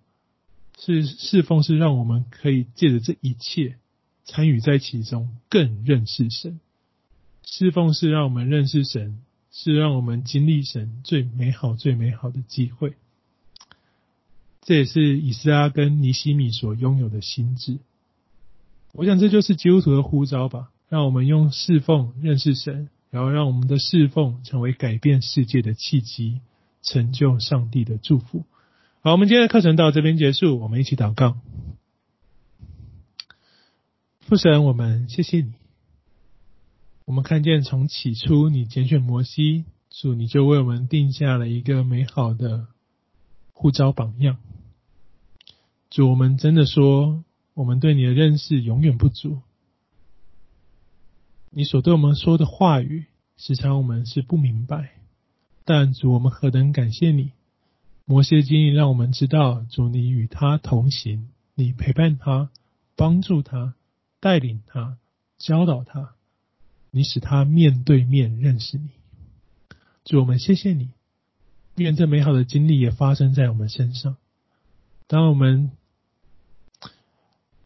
[0.78, 3.76] 是侍奉是让我们可以借着这一切
[4.26, 6.60] 参与在其中，更认识神。
[7.44, 9.20] 侍奉是让我们认识神，
[9.52, 12.94] 是让我们经历神最美好、最美好的机会。
[14.62, 17.78] 这也是以斯拉跟尼西米所拥有的心智。
[18.92, 26.40] 我想这就是基督徒的呼召吧，让我们用侍奉认识神，然后让我们的侍奉成为改变世界的契机，
[26.82, 28.44] 成就上帝的祝福。
[29.02, 31.38] 好，我们今天的课程到这边结束，我们一起祷告。
[34.28, 35.52] 父神，我们谢谢你。
[37.04, 42.66] 我们看见从起初你拣选摩西，主你就为我们定下了一个美好的
[43.52, 44.38] 护照榜样。
[45.90, 47.22] 主，我们真的说，
[47.54, 49.42] 我们对你的认识永远不足。
[51.50, 53.04] 你所对我们说的话语，
[53.36, 54.90] 时常我们是不明白。
[55.64, 57.30] 但主，我们何等感谢你！
[58.04, 62.50] 摩西的经历让我们知道，主你与他同行，你陪伴他，
[62.96, 63.76] 帮助他，
[64.20, 64.98] 带领他，
[65.38, 66.14] 教导他，
[66.90, 68.90] 你使他面对面认识你。
[70.04, 70.90] 主，我们谢谢你，
[71.76, 74.16] 愿这美好的经历也发生在我们身上。
[75.06, 75.70] 当我们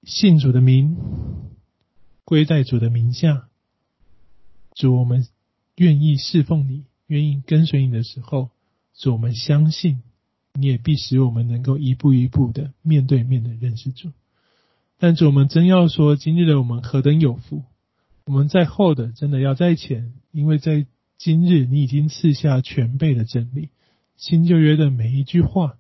[0.03, 0.97] 信主的名，
[2.25, 3.49] 归在主的名下。
[4.75, 5.27] 主，我们
[5.77, 8.51] 愿意侍奉你，愿意跟随你的时候，
[8.95, 10.03] 主，我们相信
[10.55, 14.11] 你也必使我们能够一步一步的面对面的认识主。
[15.03, 17.63] 但主，我们真要说，今日的我们何等有福！
[18.27, 20.87] 我们在后的真的要在前，因为在
[21.17, 23.71] 今日你已经赐下全备的真理，
[24.19, 25.79] 新旧约的每一句话、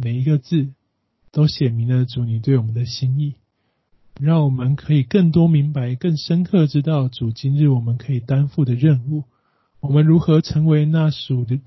[0.00, 0.68] 每一个字，
[1.32, 3.34] 都写明了主你对我们的心意。
[4.20, 9.24] 让我们可以更多明白、更深刻知道主今日我们可以担负的任务，
[9.80, 11.58] 我们如何成为那属的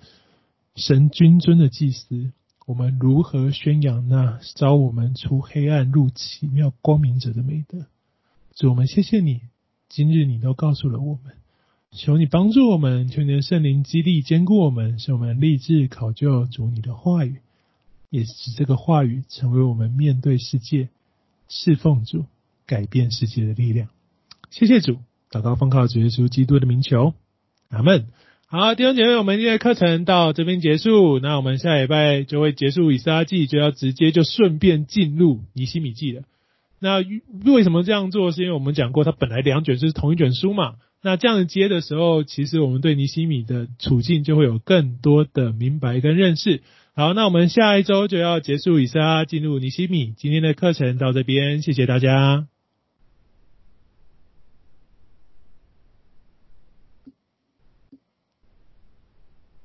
[0.78, 2.32] 神君尊的祭司，
[2.66, 7.86] 我们如何宣扬那招我们出黑暗入奇妙光明者的美德。
[8.56, 9.42] 主，我们谢谢你，
[9.88, 11.34] 今日你都告诉了我们，
[11.92, 17.42] 求你帮助我们，求你的圣灵激励坚固我们，使我们立志考究主你的话语，
[18.10, 20.90] 也使这个话语成为我们面对世界
[21.48, 22.26] 侍奉主。
[22.68, 23.90] 改变世界的力量，
[24.50, 24.98] 谢谢主，
[25.30, 27.14] 祷告奉靠主耶稣基督的名求，
[27.70, 28.08] 阿门。
[28.48, 36.22] 好，弟兄姐妹，我们今天的课程到这边结束，那我们下礼拜就会结束以撒记，就要直接就顺便进入尼西米记了。
[36.80, 37.04] 那
[37.52, 38.32] 为什么这样做？
[38.32, 40.76] 是因为我们讲过，它本来两卷是同一卷书嘛。
[41.02, 46.62] 那这样接的时候，其实我们对尼西米的处境就会有更多的明白跟认识。
[46.96, 50.14] 好，那我们下一周就要结束以撒，进入尼西米。
[50.16, 52.46] 今天的课程到这边，谢谢大家。